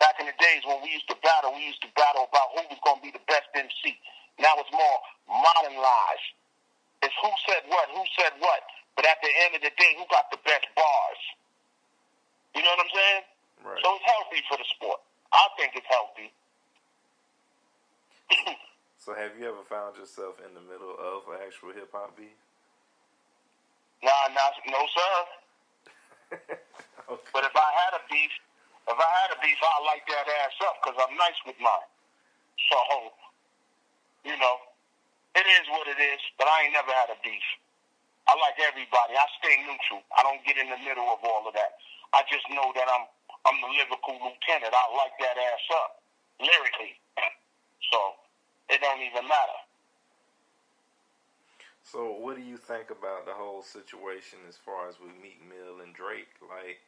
Back 0.01 0.17
in 0.17 0.25
the 0.25 0.37
days 0.41 0.65
when 0.65 0.81
we 0.81 0.89
used 0.89 1.05
to 1.13 1.17
battle, 1.21 1.53
we 1.53 1.69
used 1.69 1.85
to 1.85 1.91
battle 1.93 2.25
about 2.25 2.49
who 2.57 2.65
was 2.65 2.81
going 2.81 2.97
to 2.97 3.05
be 3.05 3.13
the 3.13 3.21
best 3.29 3.45
MC. 3.53 3.93
Now 4.41 4.57
it's 4.57 4.73
more 4.73 4.97
modernized. 5.29 6.33
It's 7.03 7.13
who 7.21 7.31
said 7.45 7.63
what, 7.69 7.89
who 7.93 8.03
said 8.17 8.33
what. 8.39 8.61
But 8.95 9.05
at 9.05 9.21
the 9.21 9.29
end 9.45 9.53
of 9.53 9.61
the 9.61 9.73
day, 9.77 9.91
who 9.97 10.05
got 10.09 10.29
the 10.33 10.41
best 10.41 10.65
bars? 10.73 11.21
You 12.57 12.65
know 12.65 12.73
what 12.73 12.85
I'm 12.89 12.93
saying? 12.93 13.23
Right. 13.61 13.81
So 13.85 13.87
it's 13.93 14.05
healthy 14.09 14.41
for 14.49 14.57
the 14.57 14.67
sport. 14.73 14.99
I 15.29 15.45
think 15.57 15.77
it's 15.77 15.89
healthy. 15.89 16.29
so 19.03 19.13
have 19.13 19.37
you 19.37 19.45
ever 19.45 19.61
found 19.69 19.97
yourself 20.01 20.41
in 20.41 20.53
the 20.57 20.65
middle 20.65 20.97
of 20.97 21.29
an 21.29 21.45
actual 21.45 21.69
hip 21.77 21.93
hop 21.93 22.17
beef? 22.17 22.33
Nah, 24.01 24.33
nah, 24.33 24.49
no 24.69 24.81
sir. 24.93 25.13
okay. 27.13 27.29
But 27.33 27.43
if 27.45 27.55
I 27.55 27.69
had 27.85 27.97
a 27.97 28.03
beef, 28.09 28.33
if 28.87 28.97
I 28.97 29.09
had 29.21 29.29
a 29.33 29.39
beef, 29.41 29.57
I'd 29.57 29.85
light 29.85 30.05
that 30.05 30.27
ass 30.45 30.57
up 30.65 30.75
because 30.81 30.97
I'm 31.01 31.15
nice 31.17 31.39
with 31.45 31.57
mine. 31.61 31.89
So, 32.69 32.77
you 34.25 34.37
know, 34.37 34.55
it 35.37 35.45
is 35.45 35.65
what 35.69 35.85
it 35.85 36.01
is. 36.01 36.21
But 36.41 36.49
I 36.49 36.65
ain't 36.65 36.73
never 36.73 36.91
had 36.91 37.13
a 37.13 37.19
beef. 37.21 37.45
I 38.27 38.35
like 38.43 38.59
everybody. 38.59 39.15
I 39.15 39.25
stay 39.39 39.55
neutral. 39.63 40.03
I 40.17 40.25
don't 40.25 40.43
get 40.43 40.59
in 40.59 40.67
the 40.67 40.81
middle 40.83 41.07
of 41.13 41.23
all 41.23 41.47
of 41.47 41.53
that. 41.55 41.79
I 42.11 42.25
just 42.27 42.43
know 42.51 42.73
that 42.75 42.87
I'm 42.89 43.07
I'm 43.47 43.57
the 43.63 43.71
lyrical 43.71 44.19
lieutenant. 44.19 44.75
I 44.75 44.85
like 44.99 45.15
that 45.23 45.39
ass 45.39 45.67
up 45.79 46.03
lyrically, 46.43 46.99
so 47.91 48.19
it 48.67 48.83
don't 48.83 48.99
even 48.99 49.23
matter. 49.23 49.59
So, 51.87 52.19
what 52.19 52.35
do 52.35 52.43
you 52.43 52.59
think 52.59 52.91
about 52.91 53.23
the 53.23 53.31
whole 53.31 53.63
situation 53.63 54.43
as 54.51 54.59
far 54.59 54.91
as 54.91 54.99
with 54.99 55.15
Meek 55.23 55.39
Mill 55.47 55.79
and 55.79 55.95
Drake, 55.95 56.35
like, 56.43 56.83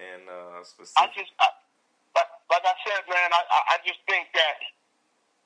and 0.00 0.24
uh, 0.24 0.64
specific? 0.64 0.96
I 0.96 1.06
just, 1.12 1.28
I, 1.36 1.48
like, 2.16 2.32
like 2.48 2.64
I 2.64 2.76
said, 2.88 3.04
man, 3.12 3.28
I, 3.28 3.42
I 3.44 3.76
just 3.84 4.00
think 4.08 4.32
that 4.32 4.56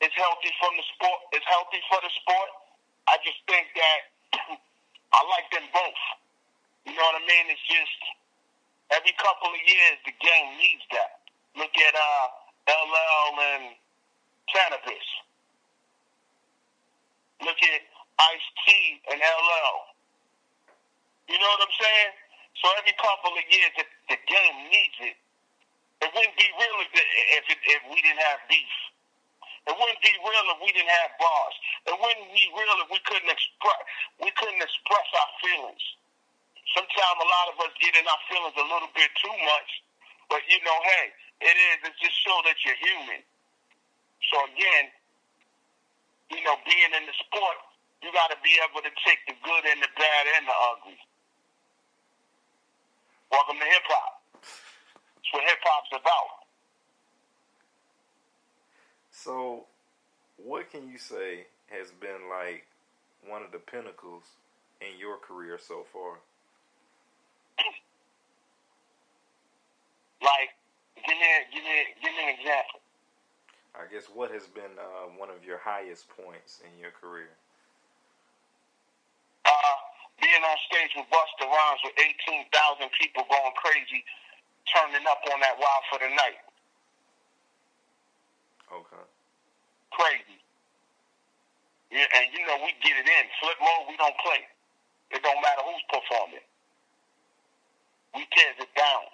it's 0.01 0.15
healthy 0.17 0.51
from 0.59 0.75
the 0.75 0.87
sport. 0.95 1.21
It's 1.33 1.47
healthy 1.47 1.81
for 1.91 1.99
the 2.03 2.13
sport. 2.23 2.51
I 3.07 3.21
just 3.23 3.39
think 3.47 3.67
that 3.77 4.01
I 5.17 5.21
like 5.31 5.49
them 5.53 5.67
both. 5.71 6.03
You 6.89 6.95
know 6.97 7.05
what 7.05 7.21
I 7.21 7.25
mean? 7.25 7.47
It's 7.53 7.67
just 7.69 8.01
every 8.91 9.15
couple 9.21 9.53
of 9.53 9.61
years 9.63 9.97
the 10.05 10.15
game 10.19 10.49
needs 10.59 10.85
that. 10.93 11.25
Look 11.57 11.73
at 11.73 11.95
uh, 11.95 12.27
LL 12.69 13.35
and 13.55 13.65
Canibus. 14.51 15.09
Look 17.41 17.61
at 17.63 17.81
Ice 18.35 18.49
T 18.67 19.01
and 19.11 19.21
LL. 19.21 19.77
You 21.29 21.39
know 21.41 21.51
what 21.57 21.63
I'm 21.65 21.77
saying? 21.79 22.13
So 22.61 22.69
every 22.79 22.95
couple 23.01 23.33
of 23.35 23.45
years, 23.49 23.73
the, 23.77 23.85
the 24.13 24.19
game 24.29 24.57
needs 24.71 24.99
it. 25.01 25.17
It 26.05 26.11
wouldn't 26.13 26.37
be 26.37 26.49
real 26.53 26.79
if, 26.85 26.91
if, 26.93 27.45
if 27.49 27.81
we 27.89 27.99
didn't 28.03 28.21
have 28.21 28.45
beef. 28.49 28.77
It 29.65 29.73
wouldn't 29.73 30.03
be 30.05 30.13
real 30.21 30.47
if 30.53 30.59
we 30.61 30.71
didn't 30.77 30.93
have 30.93 31.13
bars. 31.17 31.57
It 31.89 31.97
wouldn't 31.97 32.31
be 32.37 32.47
real 32.53 32.77
if 32.85 32.89
we 32.93 33.01
couldn't 33.09 33.33
express 33.33 33.81
we 34.21 34.31
couldn't 34.37 34.61
express 34.61 35.09
our 35.17 35.31
feelings. 35.41 35.85
Sometimes 36.77 37.19
a 37.21 37.29
lot 37.29 37.47
of 37.55 37.57
us 37.65 37.73
get 37.81 37.97
in 37.97 38.05
our 38.05 38.23
feelings 38.29 38.57
a 38.57 38.67
little 38.67 38.93
bit 38.93 39.11
too 39.21 39.37
much, 39.45 39.71
but 40.29 40.43
you 40.49 40.59
know, 40.65 40.79
hey, 40.85 41.07
it 41.49 41.57
is. 41.57 41.77
It 41.89 41.95
just 42.01 42.17
show 42.25 42.37
that 42.45 42.57
you're 42.65 42.79
human. 42.79 43.23
So 44.33 44.37
again, 44.53 44.93
you 46.33 46.41
know, 46.45 46.57
being 46.65 46.93
in 46.97 47.05
the 47.05 47.17
sport, 47.25 47.59
you 48.03 48.13
got 48.13 48.33
to 48.33 48.39
be 48.45 48.57
able 48.65 48.85
to 48.85 48.93
take 49.05 49.21
the 49.29 49.37
good 49.45 49.65
and 49.65 49.81
the 49.81 49.91
bad 49.97 50.25
and 50.41 50.45
the 50.49 50.57
ugly. 50.73 50.99
Welcome 53.31 53.59
to 53.61 53.69
hip 53.69 53.87
hop. 53.89 54.13
That's 54.35 55.31
what 55.33 55.45
hip 55.45 55.61
hop's 55.65 55.93
about. 55.95 56.44
So, 59.25 59.65
what 60.37 60.69
can 60.69 60.85
you 60.85 61.01
say 61.01 61.49
has 61.73 61.89
been 61.97 62.29
like 62.29 62.69
one 63.25 63.41
of 63.41 63.57
the 63.57 63.59
pinnacles 63.59 64.37
in 64.85 65.01
your 65.01 65.17
career 65.17 65.57
so 65.57 65.89
far? 65.89 66.21
Like, 70.21 70.53
give 71.01 71.17
me, 71.17 71.29
give 71.57 71.65
me, 71.65 71.77
give 72.05 72.13
me 72.13 72.21
an 72.21 72.37
example. 72.37 72.85
I 73.73 73.89
guess 73.89 74.13
what 74.13 74.29
has 74.29 74.45
been 74.45 74.77
uh, 74.77 75.09
one 75.17 75.33
of 75.33 75.41
your 75.41 75.57
highest 75.57 76.05
points 76.13 76.61
in 76.61 76.77
your 76.77 76.93
career? 76.93 77.33
Uh, 79.49 79.77
being 80.21 80.45
on 80.45 80.59
stage 80.69 80.93
with 81.01 81.09
Busta 81.09 81.49
Rhymes 81.49 81.81
with 81.81 81.97
18,000 81.97 82.93
people 83.01 83.25
going 83.33 83.57
crazy, 83.57 84.05
turning 84.69 85.09
up 85.09 85.25
on 85.33 85.41
that 85.41 85.57
Wild 85.57 85.85
for 85.89 85.97
the 86.05 86.13
Night. 86.13 86.45
Okay. 88.69 89.14
Crazy. 89.95 90.39
Yeah, 91.95 92.07
and 92.19 92.27
you 92.35 92.43
know, 92.47 92.59
we 92.67 92.75
get 92.83 92.99
it 92.99 93.07
in. 93.07 93.25
Flip 93.39 93.59
mode, 93.63 93.87
we 93.87 93.97
don't 93.97 94.19
play. 94.19 94.43
It 95.15 95.23
don't 95.23 95.39
matter 95.39 95.63
who's 95.63 95.85
performing. 95.87 96.43
We 98.15 98.27
tears 98.35 98.59
it 98.59 98.73
down. 98.75 99.07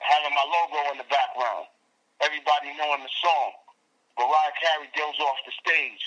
Having 0.00 0.34
my 0.36 0.46
logo 0.46 0.80
in 0.92 0.98
the 1.00 1.08
background. 1.08 1.68
Everybody 2.20 2.76
knowing 2.76 3.04
the 3.04 3.12
song. 3.24 3.52
Mariah 4.20 4.56
Carey 4.60 4.88
goes 4.96 5.16
off 5.20 5.40
the 5.48 5.52
stage. 5.56 6.04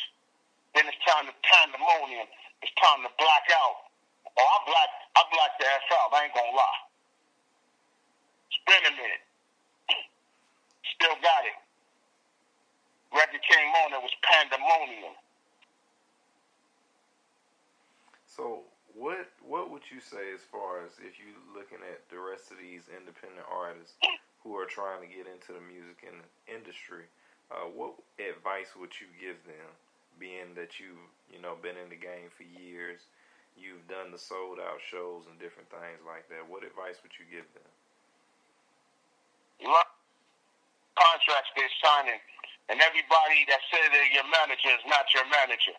Then 0.74 0.86
it's 0.90 0.98
time 1.06 1.26
to 1.26 1.34
pandemonium. 1.46 2.30
It's 2.62 2.74
time 2.78 3.02
to 3.06 3.12
black 3.18 3.46
out. 3.54 3.90
Oh, 4.38 4.46
I 4.46 4.58
black 4.66 4.92
I 5.18 5.22
blacked 5.34 5.58
the 5.62 5.66
ass 5.66 5.88
out, 5.98 6.14
I 6.14 6.26
ain't 6.26 6.34
gonna 6.34 6.54
lie. 6.54 6.82
Been 8.70 8.86
a 8.86 8.94
minute. 8.94 9.24
Still 10.96 11.18
got 11.26 11.42
it. 11.50 11.58
Record 13.14 13.42
came 13.42 13.72
on, 13.86 13.94
it 13.94 14.02
was 14.02 14.14
pandemonium. 14.22 15.18
So, 18.28 18.62
what 18.94 19.26
what 19.42 19.72
would 19.72 19.84
you 19.90 20.00
say 20.00 20.32
as 20.34 20.42
far 20.46 20.86
as 20.86 20.94
if 21.02 21.18
you 21.18 21.34
looking 21.56 21.82
at 21.90 22.06
the 22.14 22.22
rest 22.22 22.52
of 22.52 22.62
these 22.62 22.86
independent 22.94 23.46
artists 23.50 23.98
who 24.44 24.54
are 24.56 24.70
trying 24.70 25.02
to 25.02 25.10
get 25.10 25.26
into 25.26 25.54
the 25.54 25.64
music 25.66 26.06
in 26.06 26.16
industry? 26.46 27.10
Uh, 27.50 27.66
what 27.74 27.98
advice 28.22 28.78
would 28.78 28.94
you 29.02 29.10
give 29.18 29.42
them, 29.50 29.70
being 30.22 30.54
that 30.54 30.78
you've 30.78 31.02
you 31.34 31.42
know 31.42 31.58
been 31.58 31.78
in 31.82 31.90
the 31.90 31.98
game 31.98 32.30
for 32.30 32.46
years, 32.46 33.02
you've 33.58 33.82
done 33.90 34.14
the 34.14 34.22
sold 34.22 34.62
out 34.62 34.78
shows 34.78 35.26
and 35.26 35.36
different 35.42 35.66
things 35.74 36.00
like 36.06 36.30
that? 36.30 36.46
What 36.46 36.62
advice 36.62 37.02
would 37.02 37.18
you 37.18 37.26
give 37.26 37.50
them? 37.58 37.66
Contracts 40.94 41.52
they're 41.58 41.78
signing, 41.82 42.22
and 42.70 42.78
everybody 42.86 43.40
that 43.50 43.62
says 43.74 43.86
they're 43.90 44.14
your 44.14 44.30
manager 44.30 44.70
is 44.70 44.86
not 44.86 45.10
your 45.12 45.26
manager. 45.26 45.78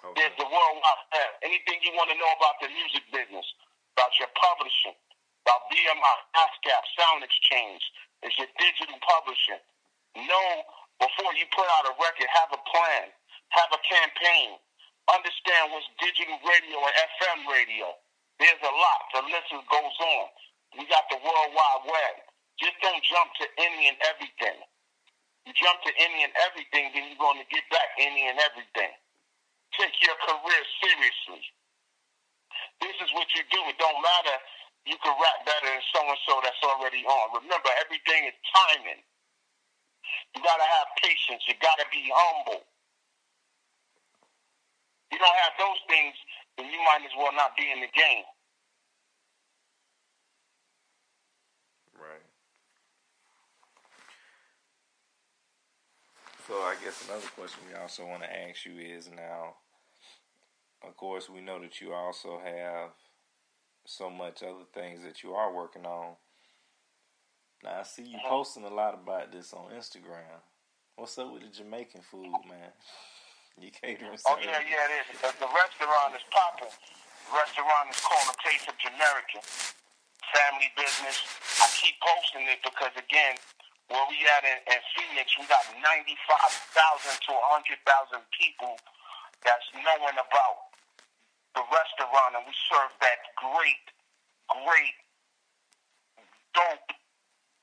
Okay. 0.00 0.14
There's 0.16 0.36
the 0.40 0.48
worldwide 0.48 1.02
web. 1.12 1.30
Anything 1.44 1.80
you 1.84 1.92
want 1.96 2.08
to 2.12 2.16
know 2.16 2.32
about 2.36 2.56
the 2.64 2.72
music 2.72 3.04
business, 3.12 3.44
about 3.96 4.12
your 4.16 4.32
publishing, 4.36 4.96
about 5.44 5.68
BMI, 5.68 6.16
ASCAP, 6.36 6.82
Sound 6.96 7.20
Exchange, 7.24 7.82
is 8.24 8.32
your 8.40 8.48
digital 8.56 8.96
publishing. 9.04 9.60
Know 10.16 10.48
before 10.96 11.32
you 11.36 11.44
put 11.52 11.68
out 11.76 11.92
a 11.92 11.94
record, 12.00 12.28
have 12.32 12.50
a 12.56 12.60
plan, 12.72 13.12
have 13.52 13.68
a 13.68 13.80
campaign, 13.84 14.56
understand 15.12 15.76
what's 15.76 15.88
digital 16.00 16.40
radio 16.40 16.80
and 16.80 16.96
FM 17.20 17.38
radio. 17.52 17.92
There's 18.40 18.62
a 18.64 18.72
lot. 18.72 19.00
The 19.12 19.22
list 19.28 19.52
goes 19.52 19.96
on. 20.00 20.26
We 20.76 20.84
got 20.88 21.04
the 21.12 21.20
World 21.20 21.52
Wide 21.52 21.84
Web. 21.88 22.16
Just 22.60 22.76
don't 22.82 23.02
jump 23.04 23.28
to 23.42 23.46
any 23.60 23.88
and 23.88 23.98
everything. 24.08 24.58
You 25.46 25.52
jump 25.54 25.78
to 25.86 25.92
any 26.00 26.24
and 26.26 26.34
everything, 26.48 26.90
then 26.94 27.06
you're 27.10 27.22
going 27.22 27.38
to 27.38 27.48
get 27.52 27.62
back 27.70 27.88
any 28.00 28.26
and 28.28 28.38
everything. 28.42 28.92
Take 29.78 29.94
your 30.02 30.16
career 30.24 30.62
seriously. 30.82 31.42
This 32.80 32.96
is 33.04 33.10
what 33.14 33.28
you 33.36 33.44
do. 33.52 33.60
It 33.68 33.78
don't 33.78 34.00
matter. 34.00 34.36
You 34.86 34.96
can 35.02 35.14
rap 35.18 35.38
better 35.46 35.68
than 35.68 35.84
so 35.92 36.00
and 36.02 36.20
so 36.26 36.40
that's 36.42 36.62
already 36.64 37.04
on. 37.06 37.42
Remember, 37.42 37.70
everything 37.84 38.26
is 38.30 38.36
timing. 38.54 39.02
You 40.34 40.40
gotta 40.42 40.64
have 40.64 40.88
patience. 41.02 41.42
You 41.48 41.54
gotta 41.60 41.86
be 41.92 42.06
humble. 42.08 42.62
You 45.12 45.18
don't 45.18 45.38
have 45.48 45.54
those 45.58 45.80
things, 45.88 46.14
then 46.58 46.66
you 46.66 46.78
might 46.84 47.04
as 47.04 47.14
well 47.16 47.32
not 47.34 47.56
be 47.56 47.70
in 47.70 47.80
the 47.80 47.88
game. 47.94 48.24
Right. 51.98 52.26
So 56.46 56.54
I 56.62 56.76
guess 56.78 57.02
another 57.10 57.26
question 57.34 57.58
we 57.66 57.74
also 57.74 58.06
want 58.06 58.22
to 58.22 58.30
ask 58.30 58.64
you 58.64 58.78
is 58.78 59.10
now, 59.10 59.58
of 60.86 60.96
course, 60.96 61.28
we 61.28 61.40
know 61.40 61.58
that 61.58 61.80
you 61.80 61.92
also 61.92 62.38
have 62.38 62.90
so 63.84 64.08
much 64.10 64.44
other 64.44 64.62
things 64.72 65.02
that 65.02 65.24
you 65.24 65.34
are 65.34 65.52
working 65.52 65.84
on. 65.84 66.14
Now 67.64 67.80
I 67.80 67.82
see 67.82 68.06
you 68.06 68.22
uh-huh. 68.22 68.30
posting 68.30 68.62
a 68.62 68.70
lot 68.70 68.94
about 68.94 69.32
this 69.32 69.52
on 69.52 69.74
Instagram. 69.74 70.38
What's 70.94 71.18
up 71.18 71.34
with 71.34 71.42
the 71.42 71.50
Jamaican 71.50 72.02
food, 72.02 72.30
man? 72.48 72.70
You 73.56 73.72
catering 73.72 74.12
Oh 74.28 74.36
yeah, 74.36 74.60
yeah, 74.68 74.84
it 74.84 75.08
is. 75.08 75.16
The, 75.16 75.32
the 75.40 75.48
restaurant 75.48 76.12
is 76.12 76.20
popping. 76.28 76.68
The 76.68 77.32
restaurant 77.40 77.88
is 77.88 77.96
called 78.04 78.28
A 78.28 78.36
Taste 78.44 78.68
of 78.68 78.76
Jamaican. 78.76 79.40
Family 79.40 80.68
business. 80.76 81.24
I 81.64 81.72
keep 81.72 81.96
posting 82.04 82.44
it 82.52 82.60
because 82.60 82.92
again, 83.00 83.40
where 83.88 84.06
we 84.10 84.18
at 84.38 84.44
in, 84.44 84.58
in 84.72 84.80
Phoenix, 84.96 85.30
we 85.38 85.46
got 85.46 85.62
ninety-five 85.78 86.52
thousand 86.74 87.16
to 87.30 87.32
hundred 87.52 87.78
thousand 87.86 88.22
people 88.34 88.74
that's 89.46 89.68
knowing 89.78 90.18
about 90.18 90.58
the 91.54 91.62
restaurant, 91.70 92.38
and 92.38 92.44
we 92.46 92.54
serve 92.68 92.92
that 93.00 93.20
great, 93.38 93.86
great, 94.50 94.96
dope 96.54 96.90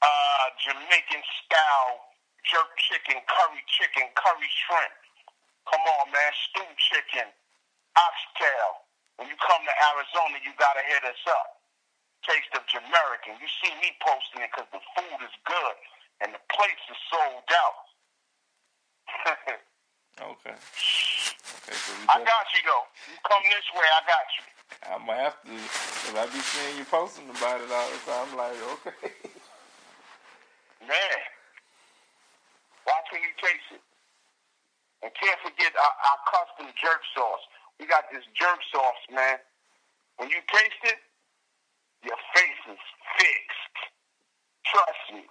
uh, 0.04 0.46
Jamaican 0.64 1.24
style 1.44 2.12
jerk 2.48 2.72
chicken, 2.92 3.20
curry 3.28 3.64
chicken, 3.80 4.08
curry 4.16 4.50
shrimp. 4.68 4.96
Come 5.68 5.84
on, 6.00 6.12
man, 6.12 6.32
stew 6.50 6.68
chicken, 6.92 7.28
oxtail. 7.96 8.84
When 9.20 9.32
you 9.32 9.38
come 9.40 9.64
to 9.64 9.76
Arizona, 9.96 10.40
you 10.44 10.52
gotta 10.60 10.84
hit 10.88 11.04
us 11.08 11.24
up. 11.30 11.64
Taste 12.28 12.52
of 12.56 12.64
Jamaican. 12.68 13.40
You 13.40 13.50
see 13.64 13.72
me 13.80 13.96
posting 14.04 14.44
it 14.44 14.52
because 14.52 14.68
the 14.76 14.84
food 14.96 15.20
is 15.24 15.36
good 15.48 15.78
and 16.24 16.32
the 16.32 16.44
place 16.50 16.84
is 16.90 17.00
sold 17.12 17.48
out. 17.52 17.84
Okay. 20.22 20.54
Okay, 20.54 21.74
so 21.74 21.92
I 22.06 22.22
got 22.22 22.46
you 22.54 22.62
though. 22.70 22.86
You 23.10 23.18
come 23.26 23.42
this 23.50 23.66
way, 23.74 23.88
I 23.98 24.02
got 24.06 24.28
you. 24.38 24.44
I'm 24.94 25.06
gonna 25.10 25.26
have 25.26 25.38
to, 25.42 25.50
cause 25.58 26.16
I 26.22 26.26
be 26.30 26.38
seeing 26.38 26.78
you 26.78 26.86
posting 26.86 27.26
about 27.34 27.66
it 27.66 27.74
all 27.74 27.90
the 27.90 27.98
time. 28.06 28.30
I'm 28.30 28.38
like, 28.38 28.54
okay. 28.78 29.10
Man, 30.86 31.18
watch 32.86 33.08
when 33.10 33.26
you 33.26 33.34
taste 33.42 33.74
it. 33.74 33.82
And 35.02 35.10
can't 35.18 35.42
forget 35.42 35.74
our, 35.74 35.94
our 36.14 36.20
custom 36.30 36.70
jerk 36.78 37.02
sauce. 37.18 37.42
We 37.82 37.90
got 37.90 38.06
this 38.14 38.24
jerk 38.38 38.62
sauce, 38.70 39.04
man. 39.10 39.42
When 40.22 40.30
you 40.30 40.46
taste 40.46 40.84
it, 40.94 41.02
your 42.06 42.22
face 42.38 42.62
is 42.70 42.84
fixed. 43.18 43.76
Trust 44.70 45.06
me. 45.18 45.26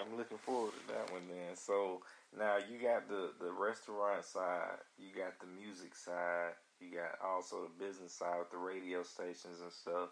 I'm 0.00 0.16
looking 0.16 0.38
forward 0.38 0.72
to 0.72 0.94
that 0.94 1.12
one 1.12 1.22
then. 1.28 1.56
So 1.56 2.02
now 2.36 2.58
you 2.58 2.78
got 2.78 3.08
the 3.08 3.32
the 3.40 3.52
restaurant 3.52 4.24
side, 4.24 4.78
you 4.98 5.14
got 5.16 5.38
the 5.40 5.46
music 5.46 5.94
side, 5.94 6.54
you 6.80 6.88
got 6.94 7.18
also 7.24 7.68
the 7.68 7.84
business 7.84 8.12
side 8.12 8.38
with 8.38 8.50
the 8.50 8.58
radio 8.58 9.02
stations 9.02 9.60
and 9.60 9.72
stuff. 9.72 10.10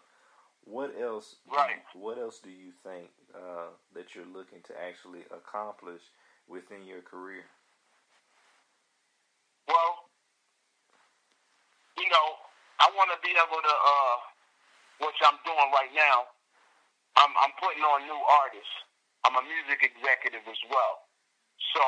What 0.65 0.93
else? 0.99 1.37
Right. 1.49 1.81
You, 1.95 2.01
what 2.01 2.17
else 2.17 2.39
do 2.39 2.49
you 2.49 2.71
think 2.83 3.09
uh, 3.33 3.73
that 3.95 4.13
you're 4.13 4.27
looking 4.27 4.59
to 4.67 4.73
actually 4.77 5.23
accomplish 5.31 6.01
within 6.47 6.85
your 6.85 7.01
career? 7.01 7.45
Well, 9.67 10.09
you 11.97 12.09
know, 12.09 12.27
I 12.81 12.89
want 12.97 13.09
to 13.13 13.19
be 13.21 13.33
able 13.33 13.61
to, 13.61 13.75
uh, 13.75 14.17
which 15.05 15.19
I'm 15.25 15.37
doing 15.45 15.69
right 15.73 15.93
now. 15.93 16.29
I'm, 17.17 17.33
I'm 17.43 17.53
putting 17.59 17.83
on 17.83 18.05
new 18.05 18.21
artists 18.45 18.88
I'm 19.27 19.35
a 19.35 19.43
music 19.43 19.83
executive 19.83 20.45
as 20.47 20.61
well. 20.71 21.07
So, 21.75 21.83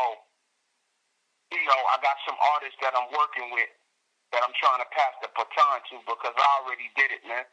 you 1.55 1.63
know, 1.63 1.81
I 1.91 1.99
got 2.03 2.17
some 2.27 2.37
artists 2.55 2.79
that 2.83 2.95
I'm 2.95 3.09
working 3.15 3.51
with 3.55 3.71
that 4.31 4.43
I'm 4.43 4.55
trying 4.59 4.79
to 4.83 4.89
pass 4.95 5.13
the 5.23 5.29
baton 5.35 5.79
to 5.91 5.95
because 6.07 6.35
I 6.35 6.47
already 6.63 6.87
did 6.95 7.11
it, 7.11 7.23
man. 7.27 7.43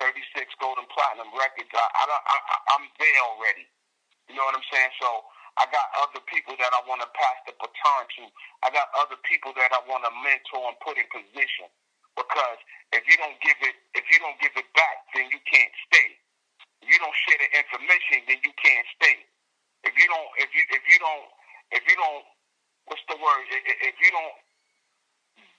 36 0.00 0.20
gold 0.60 0.76
and 0.76 0.88
platinum 0.92 1.32
records. 1.32 1.72
I, 1.72 1.80
I, 1.80 2.04
I, 2.04 2.38
I'm 2.76 2.84
there 3.00 3.22
already. 3.32 3.64
You 4.28 4.36
know 4.36 4.44
what 4.44 4.56
I'm 4.56 4.68
saying? 4.68 4.92
So 5.00 5.08
I 5.56 5.64
got 5.72 5.88
other 6.04 6.20
people 6.28 6.52
that 6.60 6.72
I 6.76 6.80
want 6.84 7.00
to 7.00 7.10
pass 7.16 7.38
the 7.48 7.56
baton 7.56 8.04
to. 8.20 8.22
I 8.60 8.68
got 8.76 8.92
other 9.00 9.16
people 9.24 9.56
that 9.56 9.72
I 9.72 9.80
want 9.88 10.04
to 10.04 10.12
mentor 10.20 10.68
and 10.68 10.76
put 10.84 11.00
in 11.00 11.08
position. 11.08 11.72
Because 12.12 12.60
if 12.92 13.04
you 13.08 13.16
don't 13.16 13.36
give 13.40 13.56
it, 13.64 13.76
if 13.96 14.04
you 14.12 14.20
don't 14.20 14.36
give 14.40 14.52
it 14.56 14.68
back, 14.76 15.08
then 15.16 15.28
you 15.32 15.40
can't 15.48 15.72
stay. 15.88 16.08
If 16.82 16.88
you 16.92 16.98
don't 17.00 17.16
share 17.28 17.40
the 17.40 17.50
information, 17.58 18.26
then 18.28 18.38
you 18.44 18.52
can't 18.58 18.86
stay. 18.98 19.18
If 19.84 19.94
you 19.96 20.06
don't, 20.10 20.30
if 20.42 20.50
you, 20.54 20.62
if 20.70 20.84
you 20.90 20.98
don't, 21.00 21.26
if 21.72 21.82
you 21.88 21.96
don't, 21.96 22.24
what's 22.90 23.04
the 23.08 23.18
word? 23.18 23.44
If 23.88 23.96
you 24.02 24.10
don't 24.12 24.36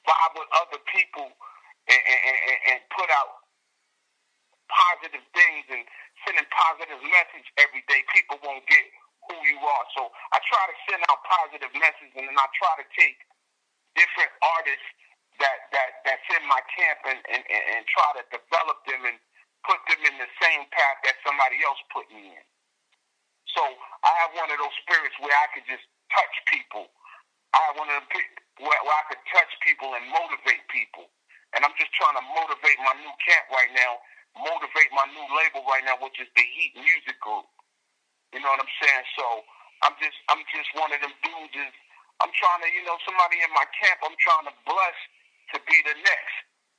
vibe 0.08 0.34
with 0.38 0.50
other 0.64 0.82
people 0.94 1.28
and, 1.90 2.02
and, 2.04 2.22
and, 2.26 2.60
and 2.76 2.80
put 2.96 3.10
out 3.12 3.44
positive 4.72 5.24
things 5.36 5.66
and 5.72 5.84
sending 6.26 6.48
positive 6.54 7.02
message 7.04 7.48
every 7.62 7.84
day, 7.90 8.02
people 8.14 8.40
won't 8.44 8.66
get 8.68 8.86
who 9.30 9.36
you 9.48 9.60
are. 9.62 9.86
So 9.98 10.10
I 10.34 10.40
try 10.48 10.64
to 10.70 10.76
send 10.90 11.02
out 11.12 11.20
positive 11.26 11.72
messages, 11.78 12.14
and 12.18 12.26
then 12.30 12.38
I 12.38 12.48
try 12.58 12.74
to 12.82 12.88
take 12.98 13.18
different 13.98 14.32
artists 14.44 14.88
that 15.42 15.58
that 15.74 15.90
that's 16.06 16.28
in 16.38 16.44
my 16.48 16.62
camp 16.76 17.00
and, 17.10 17.20
and, 17.32 17.44
and 17.44 17.84
try 17.90 18.10
to 18.22 18.24
develop 18.32 18.80
them 18.88 19.04
and 19.10 19.18
put 19.65 19.80
them 19.89 20.02
in 20.06 20.15
the 20.20 20.30
same 20.41 20.65
path 20.70 20.98
that 21.08 21.17
somebody 21.26 21.62
else 21.65 21.80
put 21.93 22.06
me 22.13 22.34
in. 22.36 22.46
So 23.52 23.63
I 23.63 24.12
have 24.26 24.32
one 24.38 24.50
of 24.52 24.58
those 24.62 24.76
spirits 24.86 25.17
where 25.22 25.34
I 25.34 25.48
could 25.56 25.65
just 25.65 25.86
touch 26.13 26.36
people. 26.52 26.88
I 27.56 27.60
have 27.72 27.78
one 27.80 27.89
of 27.89 27.98
them 28.02 28.08
where, 28.62 28.82
where 28.86 28.98
I 28.98 29.06
could 29.10 29.24
touch 29.34 29.52
people 29.65 29.93
and 29.98 30.06
motivate 30.13 30.65
people. 30.70 31.10
And 31.58 31.65
I'm 31.65 31.74
just 31.80 31.91
trying 31.98 32.17
to 32.20 32.26
motivate 32.38 32.80
my 32.84 32.96
new 33.02 33.13
camp 33.26 33.46
right 33.50 33.72
now, 33.74 34.00
motivate 34.38 34.91
my 34.93 35.08
new 35.15 35.28
label 35.34 35.65
right 35.65 35.84
now, 35.86 35.98
which 36.02 36.17
is 36.22 36.30
the 36.38 36.46
Heat 36.46 36.78
Music 36.78 37.17
Group. 37.24 37.48
You 38.36 38.43
know 38.43 38.52
what 38.52 38.62
I'm 38.62 38.76
saying? 38.84 39.06
So 39.17 39.26
I'm 39.88 39.96
just 40.04 40.17
I'm 40.30 40.43
just 40.52 40.70
one 40.78 40.91
of 40.93 41.00
them 41.02 41.13
dudes. 41.24 41.76
I'm 42.22 42.34
trying 42.36 42.62
to 42.65 42.70
you 42.70 42.84
know 42.86 43.00
somebody 43.08 43.39
in 43.41 43.52
my 43.56 43.65
camp. 43.80 44.04
I'm 44.04 44.17
trying 44.20 44.46
to 44.52 44.56
bless 44.67 44.98
to 45.56 45.58
be 45.65 45.78
the 45.88 45.96
next 45.98 46.36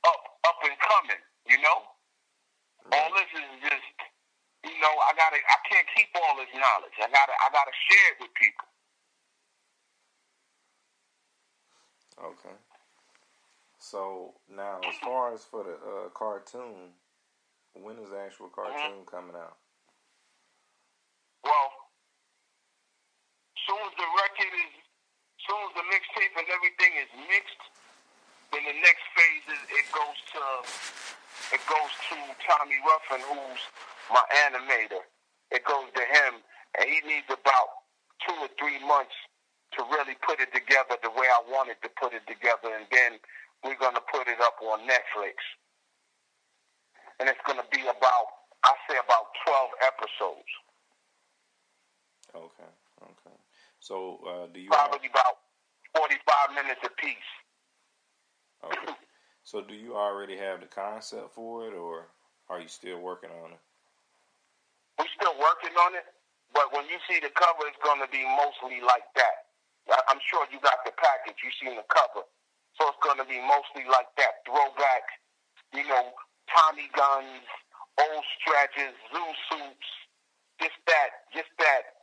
up 0.07 0.23
up 0.47 0.59
and 0.63 0.77
coming. 0.79 1.21
You 1.49 1.59
know. 1.65 1.79
All 2.93 3.09
this 3.13 3.31
is 3.33 3.49
just 3.61 3.89
you 4.65 4.77
know 4.81 4.93
I 5.05 5.11
gotta 5.15 5.39
I 5.39 5.57
can't 5.69 5.87
keep 5.95 6.09
all 6.15 6.37
this 6.37 6.51
knowledge. 6.53 6.95
I 6.99 7.07
gotta 7.09 7.35
I 7.35 7.47
gotta 7.53 7.75
share 7.89 8.07
it 8.13 8.17
with 8.21 8.33
people. 8.35 8.67
Okay. 12.19 12.55
So 13.79 14.35
now, 14.51 14.83
as 14.83 14.95
far 14.99 15.33
as 15.33 15.47
for 15.47 15.63
the 15.63 15.79
uh, 15.79 16.11
cartoon, 16.11 16.91
when 17.73 17.95
is 17.97 18.11
the 18.11 18.19
actual 18.19 18.51
mm-hmm. 18.51 18.59
cartoon 18.59 19.01
mm-hmm. 19.01 19.09
coming 19.09 19.39
out? 19.39 19.55
Well, 21.47 21.69
soon 23.63 23.79
as 23.87 23.95
the 23.95 24.09
record 24.19 24.51
is, 24.51 24.73
soon 25.47 25.61
as 25.63 25.73
the 25.79 25.85
mixtape 25.87 26.35
and 26.35 26.47
everything 26.51 26.91
is 26.99 27.09
mixed, 27.31 27.63
then 28.51 28.67
the 28.67 28.77
next 28.83 29.05
phase 29.15 29.45
is 29.47 29.61
it 29.71 29.87
goes 29.95 30.19
to 30.35 30.43
it 31.51 31.61
goes 31.65 31.91
to 32.09 32.17
Tommy 32.45 32.77
Ruffin, 32.85 33.21
who's 33.25 33.63
my 34.13 34.23
animator. 34.45 35.01
It 35.51 35.65
goes 35.65 35.89
to 35.95 36.03
him, 36.05 36.41
and 36.77 36.85
he 36.85 37.01
needs 37.07 37.25
about 37.29 37.89
two 38.25 38.37
or 38.37 38.49
three 38.59 38.77
months 38.85 39.15
to 39.77 39.83
really 39.89 40.17
put 40.25 40.39
it 40.39 40.53
together 40.53 40.97
the 41.01 41.09
way 41.09 41.25
I 41.25 41.41
wanted 41.49 41.77
to 41.81 41.89
put 41.97 42.13
it 42.13 42.25
together, 42.27 42.73
and 42.73 42.85
then 42.91 43.17
we're 43.63 43.77
gonna 43.77 44.03
put 44.11 44.27
it 44.27 44.41
up 44.41 44.57
on 44.61 44.85
Netflix, 44.85 45.37
and 47.19 47.29
it's 47.29 47.41
gonna 47.45 47.65
be 47.71 47.81
about 47.81 48.25
I 48.63 48.73
say 48.89 48.97
about 48.97 49.31
twelve 49.45 49.71
episodes. 49.81 50.51
Okay, 52.35 52.71
okay. 53.01 53.37
So, 53.79 54.19
uh, 54.27 54.47
do 54.53 54.59
you 54.59 54.69
probably 54.69 55.07
have... 55.07 55.11
about 55.11 55.35
forty-five 55.95 56.55
minutes 56.55 56.81
a 56.83 56.89
piece? 56.89 57.31
Okay. 58.65 58.93
so, 59.49 59.65
do 59.65 59.73
you 59.73 59.97
already 59.97 60.37
have 60.37 60.61
the 60.61 60.69
concept 60.69 61.33
for 61.33 61.65
it, 61.65 61.73
or 61.73 62.05
are 62.53 62.61
you 62.61 62.69
still 62.69 63.01
working 63.01 63.33
on 63.41 63.49
it? 63.49 63.61
We're 65.01 65.09
still 65.17 65.33
working 65.41 65.73
on 65.73 65.97
it, 65.97 66.05
but 66.53 66.69
when 66.69 66.85
you 66.85 67.01
see 67.09 67.17
the 67.17 67.33
cover, 67.33 67.65
it's 67.65 67.81
going 67.81 67.97
to 67.97 68.05
be 68.13 68.21
mostly 68.37 68.77
like 68.85 69.09
that. 69.17 69.49
I'm 70.05 70.21
sure 70.29 70.45
you 70.53 70.61
got 70.61 70.85
the 70.85 70.93
package. 70.93 71.41
You 71.41 71.49
seen 71.57 71.73
the 71.73 71.87
cover, 71.89 72.29
so 72.77 72.93
it's 72.93 73.01
going 73.01 73.17
to 73.17 73.25
be 73.25 73.41
mostly 73.41 73.89
like 73.89 74.13
that 74.21 74.45
throwback. 74.45 75.05
You 75.73 75.81
know, 75.89 76.13
Tommy 76.53 76.85
guns, 76.93 77.41
old 77.97 78.25
stretches, 78.37 78.93
zoo 79.09 79.29
suits, 79.49 79.89
just 80.61 80.77
that, 80.85 81.25
just 81.33 81.49
that 81.57 81.97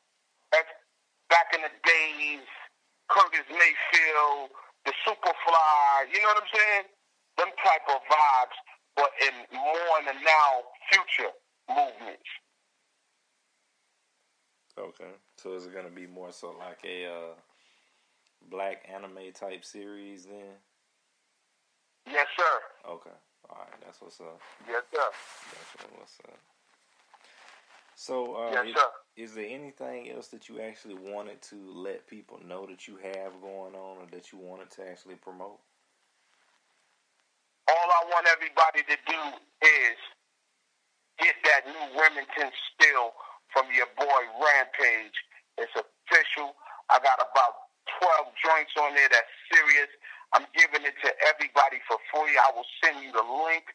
back 1.30 1.54
in 1.54 1.62
the 1.62 1.70
days, 1.87 2.42
Curtis 3.06 3.46
Mayfield, 3.54 4.50
the 4.82 4.90
Superfly, 5.06 6.11
you 6.11 6.18
know 6.26 6.35
what 6.35 6.42
I'm 6.42 6.50
saying? 6.50 6.87
Them 7.37 7.49
type 7.62 7.87
of 7.88 8.01
vibes, 8.11 8.59
but 8.96 9.11
in 9.22 9.35
more 9.57 9.92
in 10.01 10.07
the 10.07 10.16
now 10.25 10.51
future 10.90 11.33
movements. 11.68 12.29
Okay, 14.79 15.12
so 15.37 15.55
is 15.55 15.66
it 15.66 15.75
gonna 15.75 15.88
be 15.88 16.07
more 16.07 16.33
so 16.33 16.55
like 16.59 16.81
a 16.85 17.07
uh, 17.07 17.35
black 18.51 18.87
anime 18.92 19.33
type 19.35 19.64
series 19.64 20.25
then? 20.25 20.57
Yes, 22.07 22.27
sir. 22.37 22.90
Okay, 22.90 23.16
all 23.51 23.59
right, 23.59 23.81
that's 23.85 24.01
what's 24.01 24.20
up. 24.20 24.40
Yes, 24.68 24.83
sir. 24.92 25.01
That's 25.01 25.92
what's 25.99 26.18
up. 26.25 26.38
So, 27.94 28.35
uh, 28.35 28.51
yes, 28.53 28.77
sir. 28.77 28.88
Is 29.16 29.35
there 29.35 29.46
anything 29.49 30.11
else 30.11 30.29
that 30.29 30.49
you 30.49 30.61
actually 30.61 30.94
wanted 30.94 31.40
to 31.42 31.57
let 31.72 32.07
people 32.07 32.38
know 32.46 32.66
that 32.66 32.87
you 32.87 32.96
have 32.96 33.40
going 33.40 33.75
on 33.75 33.96
or 33.96 34.07
that 34.12 34.33
you 34.33 34.38
wanted 34.38 34.70
to 34.72 34.87
actually 34.87 35.14
promote? 35.14 35.59
Want 38.06 38.26
everybody 38.30 38.86
to 38.86 38.96
do 39.10 39.22
is 39.66 39.98
get 41.18 41.36
that 41.44 41.66
new 41.66 41.86
Remington 41.98 42.50
Steel 42.72 43.12
from 43.52 43.66
your 43.74 43.90
boy 43.98 44.22
Rampage. 44.38 45.16
It's 45.58 45.74
official. 45.74 46.54
I 46.90 47.02
got 47.02 47.18
about 47.18 47.66
12 47.98 48.30
joints 48.40 48.74
on 48.78 48.94
there 48.94 49.10
that's 49.10 49.32
serious. 49.50 49.90
I'm 50.34 50.46
giving 50.54 50.86
it 50.86 50.94
to 51.02 51.10
everybody 51.34 51.82
for 51.90 51.98
free. 52.14 52.34
I 52.38 52.48
will 52.54 52.68
send 52.84 53.02
you 53.02 53.12
the 53.12 53.26
link. 53.26 53.66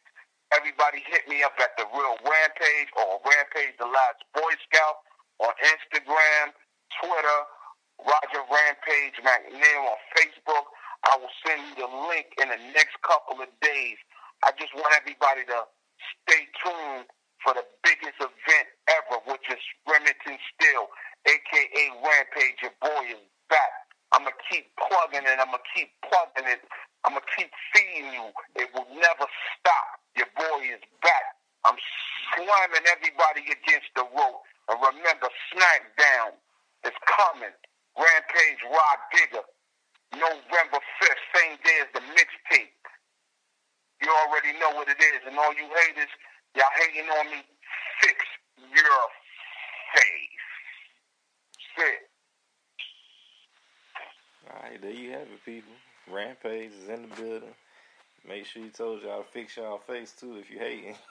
Everybody 0.55 1.03
hit 1.07 1.27
me 1.27 1.43
up 1.43 1.55
at 1.59 1.75
the 1.79 1.87
Real 1.91 2.17
Rampage 2.23 2.91
or 2.95 3.19
Rampage 3.23 3.75
the 3.79 3.87
Last 3.87 4.21
Boy 4.35 4.53
Scout 4.67 5.03
on 5.43 5.53
Instagram, 5.63 6.55
Twitter, 7.03 7.39
Roger 8.03 8.43
Rampage 8.47 9.17
McNeil 9.23 9.83
on 9.91 9.99
Facebook. 10.15 10.65
I 11.07 11.17
will 11.17 11.33
send 11.45 11.61
you 11.71 11.75
the 11.87 11.91
link 12.11 12.27
in 12.41 12.49
the 12.49 12.61
next 12.75 12.95
couple 13.03 13.41
of 13.41 13.49
days. 13.61 13.97
I 14.45 14.51
just 14.57 14.73
want 14.75 14.93
everybody 14.95 15.43
to 15.51 15.59
stay 16.25 16.47
tuned 16.63 17.07
for 17.43 17.53
the 17.53 17.65
biggest 17.83 18.17
event 18.23 18.67
ever, 18.87 19.19
which 19.27 19.45
is 19.51 19.61
Remington 19.89 20.37
Steel, 20.55 20.87
aka 21.27 21.83
Rampage. 22.01 22.59
Your 22.63 22.75
boy 22.81 23.03
is 23.13 23.23
back. 23.49 23.73
I'm 24.15 24.23
gonna 24.23 24.37
keep 24.49 24.71
plugging 24.79 25.27
it. 25.27 25.37
I'm 25.39 25.51
gonna 25.51 25.69
keep 25.75 25.91
plugging 26.07 26.47
it. 26.49 26.63
I'm 27.05 27.13
gonna 27.19 27.31
keep 27.37 27.51
feeding 27.75 28.13
you. 28.15 28.31
It 28.57 28.71
will 28.73 28.87
never 28.95 29.27
stop. 29.59 29.87
Your 30.15 30.31
boy 30.37 30.71
is 30.71 30.83
back. 31.03 31.25
I'm 31.67 31.77
slamming 32.35 32.85
everybody 32.87 33.43
against 33.51 33.91
the 33.95 34.07
rope. 34.07 34.41
And 34.71 34.79
remember, 34.81 35.27
SmackDown 35.51 36.39
is 36.87 36.95
coming. 37.05 37.55
Rampage 37.99 38.61
Rah 38.71 38.97
Digga. 39.13 39.43
November 40.15 40.79
5th, 41.03 41.23
same 41.35 41.57
day 41.65 41.77
as 41.83 41.89
the 41.93 42.01
mixtape. 42.15 42.73
You 44.01 44.09
already 44.09 44.57
know 44.59 44.71
what 44.75 44.87
it 44.87 44.99
is. 44.99 45.21
And 45.27 45.37
all 45.37 45.53
you 45.53 45.67
haters, 45.69 46.09
y'all 46.55 46.65
hating 46.79 47.09
on 47.09 47.25
me, 47.27 47.43
fix 48.01 48.15
your 48.57 49.01
face. 49.95 50.41
Sit. 51.77 52.09
Alright, 54.49 54.81
there 54.81 54.91
you 54.91 55.11
have 55.11 55.21
it, 55.21 55.45
people. 55.45 55.73
Rampage 56.11 56.71
is 56.71 56.89
in 56.89 57.03
the 57.03 57.15
building. 57.15 57.55
Make 58.27 58.45
sure 58.45 58.63
you 58.63 58.69
told 58.69 59.01
y'all 59.03 59.23
to 59.23 59.31
fix 59.31 59.57
y'all 59.57 59.79
face 59.79 60.13
too 60.19 60.37
if 60.37 60.49
you 60.49 60.59
hating. 60.59 60.95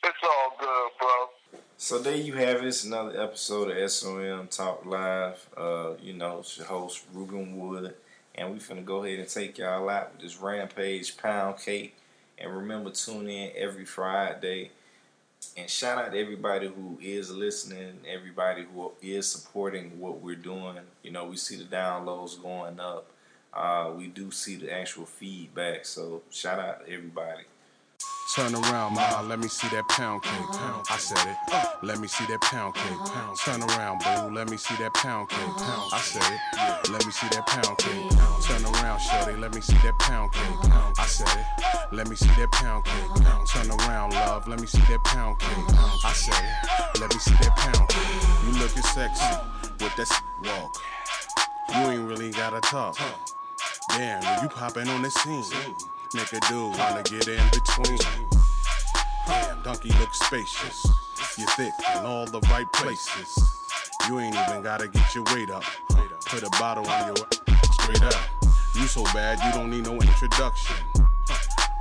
It's 0.07 0.19
all 0.23 0.57
good, 0.61 0.91
bro. 1.01 1.61
So 1.77 1.99
there 1.99 2.17
you 2.17 2.35
have 2.35 2.59
it. 2.59 2.65
It's 2.65 2.85
another 2.85 3.21
episode 3.21 3.77
of 3.77 3.91
SOM 3.91 4.47
Talk 4.47 4.87
Live. 4.87 5.49
Uh, 5.57 5.95
you 6.01 6.13
know, 6.13 6.39
it's 6.39 6.57
your 6.57 6.67
host 6.67 7.13
Rueben 7.13 7.57
Wood, 7.57 7.93
And 8.37 8.53
we 8.53 8.59
finna 8.59 8.85
go 8.85 9.05
ahead 9.05 9.19
and 9.19 9.29
take 9.29 9.59
y'all 9.59 9.89
out 9.89 10.13
with 10.13 10.23
this 10.23 10.41
Rampage 10.41 11.17
Pound 11.17 11.59
Cake. 11.59 11.97
And 12.39 12.55
remember, 12.55 12.91
tune 12.91 13.29
in 13.29 13.51
every 13.57 13.87
Friday. 13.87 14.71
And 15.57 15.71
shout 15.71 15.99
out 15.99 16.13
to 16.13 16.19
everybody 16.19 16.67
who 16.67 16.99
is 17.01 17.31
listening, 17.31 18.01
everybody 18.07 18.65
who 18.65 18.93
is 19.01 19.27
supporting 19.27 19.99
what 19.99 20.21
we're 20.21 20.35
doing. 20.35 20.79
You 21.03 21.13
know, 21.13 21.25
we 21.25 21.37
see 21.37 21.57
the 21.57 21.65
downloads 21.65 22.41
going 22.41 22.79
up. 22.79 23.07
Uh, 23.55 23.93
we 23.97 24.09
do 24.09 24.31
see 24.31 24.57
the 24.57 24.71
actual 24.71 25.07
feedback. 25.07 25.87
So 25.87 26.23
shout 26.31 26.59
out 26.59 26.85
to 26.85 26.93
everybody. 26.93 27.45
Turn 28.37 28.55
around, 28.55 28.93
ma, 28.93 29.23
let 29.23 29.39
me 29.39 29.49
see 29.49 29.67
that 29.69 29.89
pound 29.89 30.23
cake. 30.23 30.61
I 30.91 30.99
said 30.99 31.27
it. 31.27 31.39
Let 31.83 31.99
me 32.01 32.07
see 32.07 32.27
that 32.27 32.43
pound 32.43 32.75
cake. 32.75 32.99
Turn 33.43 33.63
around, 33.63 34.01
boo, 34.01 34.35
let 34.35 34.51
me 34.51 34.59
see 34.59 34.75
that 34.75 34.93
pound 34.93 35.31
cake. 35.31 35.41
I 35.91 35.99
said 36.03 36.23
it. 36.23 36.91
Let 36.91 37.07
me 37.07 37.13
see 37.13 37.29
that 37.29 37.47
pound 37.47 37.79
cake. 37.79 38.11
Turn 38.45 38.63
around, 38.63 39.01
shorty, 39.01 39.41
let 39.41 39.55
me 39.55 39.63
see 39.63 39.79
that 39.85 39.99
pound 39.99 40.33
cake. 40.33 40.71
I 40.99 41.07
said 41.07 41.29
it. 41.35 41.47
Let 41.93 42.11
me 42.11 42.17
see 42.17 42.29
that 42.37 42.53
pound 42.53 42.85
cake. 42.85 43.25
Turn 43.49 43.71
around, 43.71 44.13
love, 44.13 44.47
let 44.47 44.61
me 44.61 44.67
see 44.67 44.83
that 44.83 45.03
pound 45.05 45.39
cake. 45.39 45.75
I 46.05 46.13
said 46.13 46.35
it. 46.35 47.01
Let 47.01 47.15
me 47.15 47.19
see 47.19 47.37
that 47.41 47.57
pound 47.57 47.89
cake. 47.89 48.23
You 48.45 48.53
looking 48.61 48.83
sexy 48.83 49.35
with 49.81 49.97
that 49.97 50.23
walk. 50.45 50.77
You 51.71 51.91
ain't 51.91 52.07
really 52.07 52.33
gotta 52.33 52.61
talk. 52.61 52.99
Damn, 53.89 54.43
you 54.43 54.51
popping 54.51 54.89
on 54.89 55.01
the 55.01 55.11
scene. 55.11 55.43
Nigga 56.17 56.49
do 56.49 56.69
wanna 56.79 57.03
get 57.03 57.29
in 57.29 57.47
between. 57.51 57.99
Damn, 59.27 59.63
donkey 59.63 59.91
looks 60.01 60.19
spacious. 60.19 60.87
You 61.37 61.45
thick 61.49 61.75
in 61.95 62.07
all 62.07 62.25
the 62.25 62.41
right 62.49 62.67
places. 62.73 63.39
You 64.09 64.21
ain't 64.21 64.35
even 64.35 64.63
gotta 64.63 64.89
get 64.89 65.15
your 65.15 65.25
weight 65.35 65.51
up. 65.51 65.63
Put 66.25 66.43
a 66.43 66.49
bottle 66.59 66.89
on 66.89 67.09
your 67.09 67.17
straight 67.73 68.03
up. 68.03 68.15
You 68.75 68.87
so 68.87 69.05
bad 69.13 69.39
you 69.45 69.53
don't 69.53 69.71
need 69.71 69.85
no 69.85 69.93
introduction. 69.93 70.77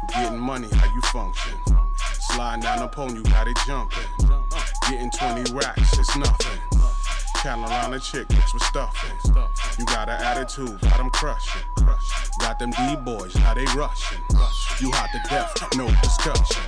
Getting 0.09 0.37
money, 0.37 0.67
how 0.69 0.93
you 0.93 1.01
function? 1.13 1.57
Sliding 2.19 2.63
down 2.63 2.89
pole, 2.89 3.13
you 3.13 3.23
got 3.23 3.47
it 3.47 3.57
jumping. 3.65 4.03
Getting 4.89 5.11
20 5.11 5.53
racks, 5.53 5.97
it's 5.97 6.17
nothing. 6.17 6.74
Carolina 7.45 7.99
chick 7.99 8.27
mixed 8.31 8.55
with 8.55 8.63
stuffing. 8.63 9.11
You 9.77 9.85
got 9.85 10.09
an 10.09 10.19
attitude, 10.19 10.81
got 10.81 10.97
them 10.97 11.11
crushing. 11.11 11.61
Got 12.39 12.57
them 12.57 12.71
D-boys, 12.71 13.35
how 13.35 13.53
they 13.53 13.65
rushing. 13.77 14.17
You 14.79 14.89
hot 14.91 15.09
to 15.13 15.29
death, 15.29 15.53
no 15.77 15.85
discussion. 16.01 16.63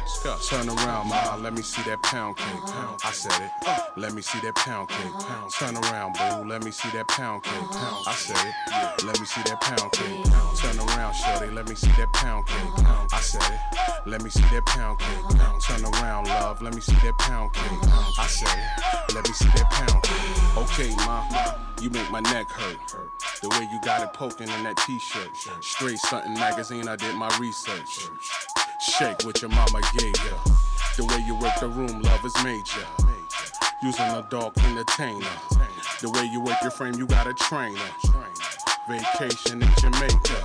Turn 0.48 0.70
around, 0.70 1.10
ma, 1.10 1.36
let 1.38 1.54
me 1.56 1.64
see 1.64 1.82
that 1.90 2.04
pound 2.04 2.38
cake. 2.38 2.62
I 3.04 3.12
said 3.12 3.42
it. 3.42 3.52
Let 3.98 4.14
me 4.14 4.22
see 4.22 4.40
that 4.42 4.54
pound 4.54 4.90
cake. 4.90 5.12
Turn 5.58 5.76
around, 5.78 6.14
boo, 6.14 6.48
let 6.48 6.64
me 6.64 6.70
see 6.70 6.90
that 6.90 7.08
pound 7.08 7.42
cake. 7.42 7.54
I 8.06 8.14
said 8.14 8.38
it. 8.38 9.04
Let 9.04 9.20
me 9.20 9.26
see 9.26 9.42
that 9.50 9.60
pound 9.60 9.92
cake. 9.94 10.26
Turn 10.58 10.78
around, 10.78 11.14
shorty, 11.16 11.50
let 11.56 11.68
me 11.68 11.74
see 11.74 11.92
that 11.98 12.14
pound 12.14 12.46
cake. 12.46 12.86
I 13.12 13.20
said 13.20 13.42
it. 13.42 13.60
Let 14.06 14.22
me 14.24 14.30
see 14.30 14.42
that 14.42 14.66
pound 14.68 15.00
cake. 15.00 15.40
Turn 15.60 15.84
around, 15.84 16.28
love, 16.28 16.62
let 16.62 16.76
me 16.76 16.82
see 16.82 16.96
that 16.98 17.18
pound 17.18 17.52
cake. 17.54 17.90
I 18.20 18.28
said 18.28 18.48
it. 18.48 19.16
Let 19.16 19.28
me 19.28 19.34
see 19.34 19.50
that 19.56 19.72
pound 19.72 20.04
cake. 20.04 20.67
Okay, 20.72 20.94
ma, 21.06 21.24
you 21.82 21.90
make 21.90 22.10
my 22.12 22.20
neck 22.20 22.50
hurt. 22.52 22.78
The 23.42 23.50
way 23.50 23.68
you 23.72 23.80
got 23.84 24.04
it 24.04 24.14
poking 24.14 24.50
in 24.50 24.64
that 24.64 24.78
t-shirt. 24.78 25.30
Straight 25.62 25.98
stunting 25.98 26.34
magazine, 26.34 26.88
I 26.88 26.96
did 26.96 27.16
my 27.16 27.36
research. 27.40 28.10
Shake 28.80 29.24
what 29.24 29.42
your 29.42 29.50
mama 29.50 29.82
gave 29.98 30.16
ya. 30.18 30.38
The 30.98 31.06
way 31.06 31.24
you 31.26 31.36
work 31.36 31.60
the 31.60 31.68
room, 31.68 32.02
love 32.02 32.26
is 32.26 32.36
major. 32.44 32.86
Using 33.82 34.06
a 34.06 34.28
dog 34.30 34.58
entertainer. 34.60 35.26
The 36.02 36.10
way 36.12 36.26
you 36.26 36.42
work 36.42 36.58
your 36.62 36.72
frame, 36.72 36.94
you 36.96 37.08
got 37.08 37.28
a 37.28 37.34
trainer. 37.34 37.90
Vacation 38.88 39.64
in 39.64 39.70
Jamaica. 39.80 40.44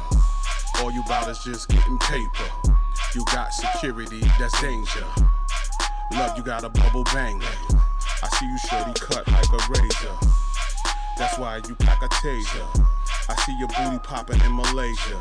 All 0.79 0.91
you 0.91 1.03
bout 1.05 1.29
is 1.29 1.39
just 1.45 1.69
getting 1.69 1.99
paper. 1.99 2.49
You 3.15 3.25
got 3.27 3.53
security, 3.53 4.21
that's 4.39 4.59
danger. 4.63 5.05
Love, 6.13 6.37
you 6.37 6.43
got 6.43 6.65
a 6.65 6.69
bubble 6.69 7.05
banger. 7.05 7.47
I 8.23 8.29
see 8.39 8.47
you 8.47 8.59
shorty 8.59 8.93
cut 9.01 9.27
like 9.29 9.49
a 9.53 9.59
razor. 9.71 10.17
That's 11.19 11.39
why 11.39 11.61
you 11.69 11.75
pack 11.75 12.03
a 12.03 12.09
taser. 12.09 12.87
I 13.29 13.35
see 13.45 13.57
your 13.59 13.69
booty 13.69 13.99
popping 13.99 14.41
in 14.43 14.55
Malaysia. 14.55 15.21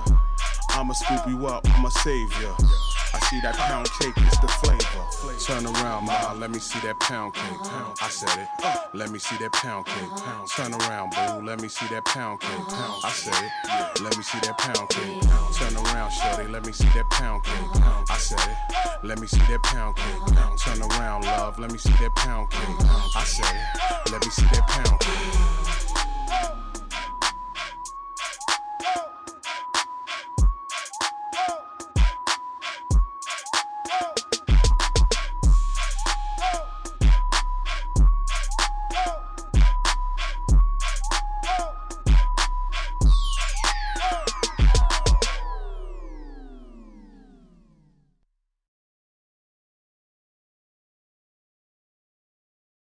I'ma 0.70 0.94
scoop 0.94 1.28
you 1.28 1.48
up, 1.48 1.66
I'ma. 1.80 2.90
See 3.32 3.39
that 3.39 3.56
pound 3.56 3.89
cake 3.98 4.17
is 4.28 4.38
the 4.41 4.48
flavor. 4.60 5.39
Turn 5.39 5.65
around, 5.65 6.06
ma, 6.06 6.34
let 6.34 6.52
me 6.52 6.60
see 6.60 6.86
that 6.86 7.00
pound 7.00 7.34
cake. 7.34 7.60
I 8.02 8.10
said 8.10 8.38
it. 8.38 8.48
Uh, 8.62 8.76
let 8.94 9.10
me 9.10 9.20
see 9.20 9.38
that 9.38 9.54
pound 9.54 9.86
cake. 9.86 10.10
Turn 10.54 10.74
around, 10.74 11.12
boo, 11.12 11.46
let 11.48 11.62
me 11.62 11.70
see 11.70 11.86
that 11.96 12.04
pound 12.04 12.41
cake. 12.41 12.50
I 12.50 13.10
said 13.13 13.34
it. 13.41 14.02
Let 14.02 14.17
me 14.17 14.24
see 14.24 14.38
that 14.39 14.58
pound 14.58 14.89
cake. 14.89 15.22
Turn 15.56 15.78
around, 15.78 16.12
shorty, 16.12 16.50
let 16.52 16.65
me 16.65 16.74
see 16.74 16.89
that 16.89 17.10
pound 17.10 17.46
cake. 17.46 17.82
I 18.10 18.17
said 18.17 18.38
it. 18.52 19.08
Let 19.08 19.22
me 19.22 19.28
see 19.28 19.39
that 19.48 19.63
pound 19.63 19.96
cake. 19.96 20.36
Turn 20.58 20.82
around, 20.82 21.24
love, 21.24 21.58
let 21.58 21.72
me 21.72 21.78
see 21.78 21.94
that 22.04 22.13
pound 22.17 22.50
cake. 22.50 22.86
I 23.15 23.24
said 23.24 23.46
it. 23.46 24.12
Let 24.12 24.26
me 24.26 24.30
see 24.30 24.46
that 24.52 24.67
pound 24.67 25.00
cake. 25.00 25.90